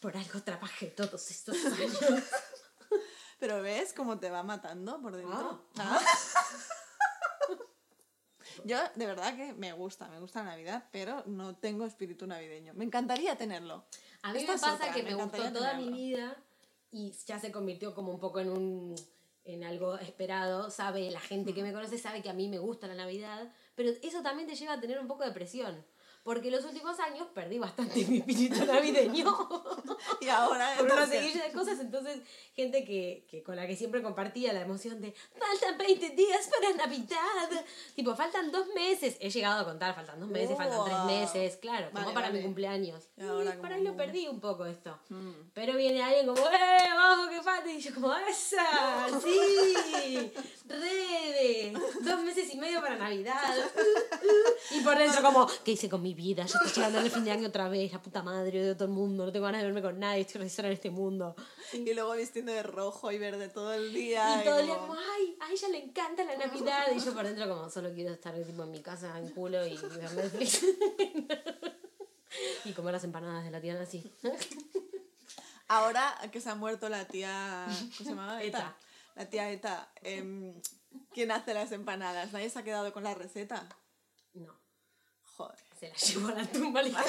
Por 0.00 0.16
algo 0.16 0.42
trabajé 0.42 0.88
todos 0.88 1.30
estos 1.30 1.56
años. 1.64 1.98
Pero 3.38 3.60
ves 3.62 3.92
cómo 3.92 4.18
te 4.18 4.30
va 4.30 4.42
matando 4.42 5.00
por 5.02 5.14
dentro. 5.16 5.66
Ah. 5.78 5.98
Ah. 6.00 6.00
Yo 8.64 8.78
de 8.94 9.06
verdad 9.06 9.36
que 9.36 9.52
me 9.52 9.72
gusta, 9.72 10.08
me 10.08 10.18
gusta 10.18 10.40
la 10.42 10.50
Navidad, 10.52 10.84
pero 10.90 11.22
no 11.26 11.54
tengo 11.56 11.84
espíritu 11.84 12.26
navideño. 12.26 12.72
Me 12.74 12.84
encantaría 12.84 13.36
tenerlo. 13.36 13.84
A 14.22 14.32
mí 14.32 14.40
Esta 14.40 14.52
me 14.54 14.58
pasa 14.58 14.74
otra, 14.74 14.92
que 14.92 15.02
me 15.02 15.10
me, 15.14 15.22
gustó 15.22 15.52
toda 15.52 15.74
mi 15.74 15.84
tenerlo. 15.84 15.96
vida 15.96 16.36
y 16.90 17.12
ya 17.26 17.38
se 17.38 17.52
convirtió 17.52 17.94
como 17.94 18.10
un 18.12 18.18
poco 18.18 18.40
en 18.40 18.48
un 18.50 18.94
en 19.46 19.64
algo 19.64 19.96
esperado, 19.98 20.70
sabe, 20.70 21.10
la 21.10 21.20
gente 21.20 21.54
que 21.54 21.62
me 21.62 21.72
conoce 21.72 21.98
sabe 21.98 22.22
que 22.22 22.30
a 22.30 22.34
mí 22.34 22.48
me 22.48 22.58
gusta 22.58 22.86
la 22.86 22.94
Navidad, 22.94 23.52
pero 23.74 23.90
eso 24.02 24.22
también 24.22 24.48
te 24.48 24.54
lleva 24.54 24.74
a 24.74 24.80
tener 24.80 24.98
un 24.98 25.06
poco 25.06 25.24
de 25.24 25.32
presión, 25.32 25.84
porque 26.26 26.50
los 26.50 26.64
últimos 26.64 26.98
años 26.98 27.28
perdí 27.32 27.56
bastante 27.56 28.04
mi 28.08 28.18
espíritu 28.18 28.66
navideño. 28.66 29.32
Y 30.20 30.28
ahora 30.28 30.74
por 30.78 30.92
una 30.92 31.06
seguilla 31.06 31.44
de 31.44 31.52
cosas, 31.52 31.78
entonces 31.78 32.20
gente 32.54 32.84
que, 32.84 33.24
que 33.30 33.42
con 33.42 33.56
la 33.56 33.66
que 33.66 33.76
siempre 33.76 34.02
compartía 34.02 34.52
la 34.52 34.60
emoción 34.60 35.00
de 35.00 35.14
faltan 35.38 35.78
20 35.78 36.10
días 36.10 36.48
para 36.48 36.74
Navidad, 36.74 37.64
tipo 37.94 38.14
faltan 38.14 38.50
dos 38.50 38.66
meses, 38.74 39.16
he 39.20 39.30
llegado 39.30 39.62
a 39.62 39.64
contar, 39.64 39.94
faltan 39.94 40.20
dos 40.20 40.28
meses, 40.28 40.56
faltan 40.56 40.84
tres 40.84 41.04
meses, 41.04 41.56
claro, 41.58 41.90
como 41.90 42.02
Vale, 42.02 42.14
para 42.14 42.26
vale. 42.28 42.38
mi 42.38 42.44
cumpleaños. 42.44 43.04
Y 43.16 43.22
ahora 43.22 43.50
Y 43.50 43.58
por 43.58 43.62
como 43.62 43.74
ahí 43.74 43.82
lo 43.84 43.96
perdí 43.96 44.28
un 44.28 44.40
poco 44.40 44.66
esto. 44.66 44.98
Mm. 45.08 45.50
Pero 45.54 45.76
viene 45.76 46.02
alguien 46.02 46.26
como, 46.26 46.40
¡eh, 46.40 46.88
vamos, 46.94 47.28
que 47.28 47.42
falta! 47.42 47.70
Y 47.70 47.80
yo 47.80 47.94
como, 47.94 48.14
¡esa! 48.14 49.08
¡Sí! 49.22 50.32
¡Rede! 50.66 51.72
Dos 52.02 52.20
meses 52.22 52.52
y 52.52 52.58
medio 52.58 52.80
para 52.80 52.96
Navidad. 52.96 53.54
Y 54.72 54.80
por 54.80 54.98
dentro 54.98 55.22
como, 55.22 55.46
¿qué 55.64 55.72
hice 55.72 55.88
con 55.88 56.02
mi 56.02 56.14
vida? 56.16 56.44
Ya 56.46 56.58
estoy 56.58 56.72
llegando 56.82 56.98
el 57.00 57.10
fin 57.10 57.24
de 57.24 57.30
año 57.30 57.48
otra 57.48 57.68
vez, 57.68 57.92
la 57.92 58.02
puta 58.02 58.22
madre 58.24 58.60
de 58.60 58.74
todo 58.74 58.86
el 58.86 58.90
mundo, 58.90 59.24
no 59.26 59.32
tengo 59.32 59.46
ganas 59.46 59.60
de 59.60 59.66
verme 59.66 59.82
con 59.82 59.98
nadie, 60.00 60.22
estoy 60.22 60.40
re 60.40 60.50
sola 60.50 60.68
en 60.68 60.74
este 60.74 60.90
mundo. 60.90 61.36
Y 61.72 61.94
luego 61.94 62.12
vistiendo 62.14 62.50
de 62.52 62.62
rojo 62.64 63.12
y 63.12 63.18
verde 63.18 63.48
todo 63.48 63.72
el 63.74 63.92
día. 63.92 64.40
Y 64.40 64.44
todo 64.44 64.58
el 64.58 64.66
día 64.66 64.78
como- 64.78 64.94
¡ay! 64.94 65.36
A 65.40 65.52
ella 65.52 65.68
le 65.68 65.84
encanta 65.84 66.24
la 66.24 66.36
Navidad. 66.36 66.86
Y 66.94 66.98
yo 66.98 67.14
por 67.14 67.24
dentro 67.24 67.48
como, 67.48 67.70
solo 67.70 67.92
quiero 67.94 68.12
estar 68.14 68.34
tipo, 68.34 68.64
en 68.64 68.70
mi 68.72 68.82
casa 68.82 69.16
en 69.18 69.30
culo 69.30 69.64
y 69.66 69.76
ver 69.76 70.12
Netflix. 70.14 70.64
y 72.64 72.72
comer 72.72 72.94
las 72.94 73.04
empanadas 73.04 73.44
de 73.44 73.50
la 73.50 73.60
tía 73.60 73.80
así. 73.80 74.10
Ahora 75.68 76.16
que 76.32 76.40
se 76.40 76.48
ha 76.48 76.54
muerto 76.54 76.88
la 76.88 77.06
tía. 77.06 77.66
¿Cómo 77.68 77.92
se 77.96 78.04
llamaba? 78.04 78.42
Eta. 78.42 78.76
La 79.14 79.28
tía 79.28 79.50
Eta. 79.50 79.90
em, 80.02 80.54
¿Quién 81.12 81.30
hace 81.30 81.54
las 81.54 81.72
empanadas? 81.72 82.32
¿Nadie 82.32 82.50
se 82.50 82.58
ha 82.58 82.62
quedado 82.62 82.92
con 82.92 83.04
la 83.04 83.14
receta? 83.14 83.66
No. 84.34 84.54
Joder. 85.36 85.58
Se 85.76 85.88
la 85.88 85.94
llevó 85.96 86.28
a 86.28 86.32
la 86.34 86.46
tumba 86.46 86.82
la 86.82 87.04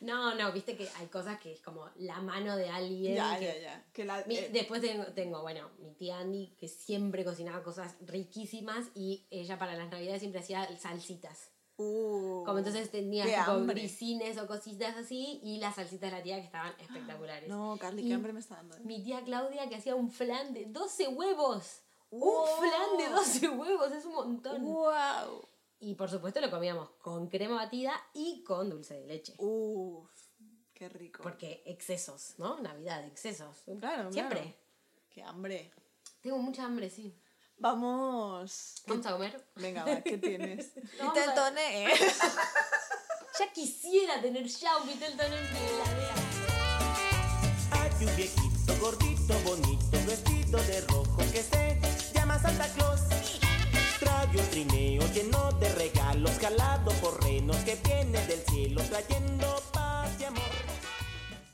No, 0.00 0.34
no, 0.34 0.52
viste 0.52 0.76
que 0.76 0.88
hay 0.98 1.06
cosas 1.06 1.40
que 1.40 1.52
es 1.52 1.60
como 1.60 1.88
la 1.96 2.20
mano 2.20 2.56
de 2.56 2.68
alguien. 2.68 3.14
Ya, 3.14 3.38
que- 3.38 3.46
ya, 3.46 3.58
ya. 3.58 3.84
Que 3.92 4.04
la, 4.04 4.22
Mi- 4.26 4.36
eh, 4.36 4.50
después 4.52 4.80
tengo, 4.82 5.04
tengo, 5.06 5.40
bueno, 5.42 5.70
mi 5.78 5.92
tía 5.94 6.18
Andy, 6.18 6.54
que 6.58 6.68
siempre 6.68 7.24
cocinaba 7.24 7.62
cosas 7.62 7.94
riquísimas 8.00 8.86
y 8.94 9.26
ella 9.30 9.58
para 9.58 9.74
las 9.74 9.90
navidades 9.90 10.20
siempre 10.20 10.40
hacía 10.40 10.68
salsitas. 10.78 11.50
uh, 11.76 12.42
Como 12.44 12.58
entonces 12.58 12.90
tenía 12.90 13.44
hambre. 13.44 13.80
grisines 13.80 14.36
o 14.38 14.46
cositas 14.46 14.96
así 14.96 15.40
y 15.42 15.58
las 15.58 15.74
salsitas 15.76 16.10
de 16.10 16.16
la 16.18 16.22
tía 16.22 16.36
que 16.36 16.44
estaban 16.46 16.74
espectaculares. 16.80 17.48
No, 17.48 17.76
Carly, 17.80 18.06
qué 18.06 18.14
hambre 18.14 18.32
me 18.32 18.40
está 18.40 18.56
dando. 18.56 18.76
eh. 18.76 18.80
Mi 18.84 19.02
tía 19.02 19.22
Claudia 19.24 19.68
que 19.68 19.76
hacía 19.76 19.94
un 19.94 20.10
flan 20.10 20.52
de 20.52 20.66
12 20.66 21.08
huevos. 21.08 21.80
¡Wow! 22.10 22.42
Un 22.42 22.58
flan 22.58 22.96
de 22.98 23.08
12 23.08 23.48
huevos, 23.48 23.90
es 23.92 24.04
un 24.04 24.14
montón. 24.14 24.62
¡Wow! 24.64 25.48
Y 25.80 25.94
por 25.94 26.10
supuesto 26.10 26.40
lo 26.40 26.50
comíamos 26.50 26.90
con 27.02 27.28
crema 27.28 27.56
batida 27.56 27.92
y 28.14 28.42
con 28.44 28.70
dulce 28.70 28.94
de 28.94 29.06
leche. 29.06 29.34
Uf, 29.38 30.08
qué 30.72 30.88
rico. 30.88 31.22
Porque 31.22 31.62
excesos, 31.66 32.34
¿no? 32.38 32.58
Navidad, 32.60 33.04
excesos. 33.06 33.56
Claro, 33.80 34.10
Siempre. 34.12 34.40
claro. 34.40 34.56
Qué 35.10 35.22
hambre. 35.22 35.72
Tengo 36.20 36.38
mucha 36.38 36.64
hambre, 36.64 36.88
sí. 36.90 37.14
Vamos. 37.58 38.82
¿Qué- 38.84 38.90
Vamos 38.92 39.06
a 39.06 39.12
comer. 39.12 39.46
Venga, 39.56 39.84
va, 39.84 40.00
¿qué 40.00 40.18
tienes? 40.18 40.74
Viteltoné, 40.74 41.84
¿eh? 41.92 41.94
Ya 43.38 43.52
quisiera 43.52 44.20
tener 44.22 44.46
ya 44.46 44.76
un 44.78 44.86
Vitelton 44.86 45.26
en 45.32 45.42
mi 45.52 45.58
heladera. 45.58 46.14
Hay 47.72 48.06
un 48.06 48.16
viejito 48.16 48.76
gordito, 48.80 49.34
bonito, 49.44 49.90
vestido 50.06 50.62
de 50.62 50.80
rojo 50.82 51.16
que 51.32 51.42
se 51.42 51.80
llama 52.14 52.38
Santa 52.40 52.68
Claus. 52.74 53.00
Trae 53.98 54.28
un 54.38 54.46
trineo 54.50 55.02
lleno 55.12 55.43
de 56.14 56.20
regalos, 56.20 56.38
jalado 56.38 56.90
por 57.00 57.22
renos 57.24 57.56
que 57.58 57.76
viene 57.84 58.24
del 58.26 58.40
cielo, 58.40 58.82
trayendo 58.88 59.63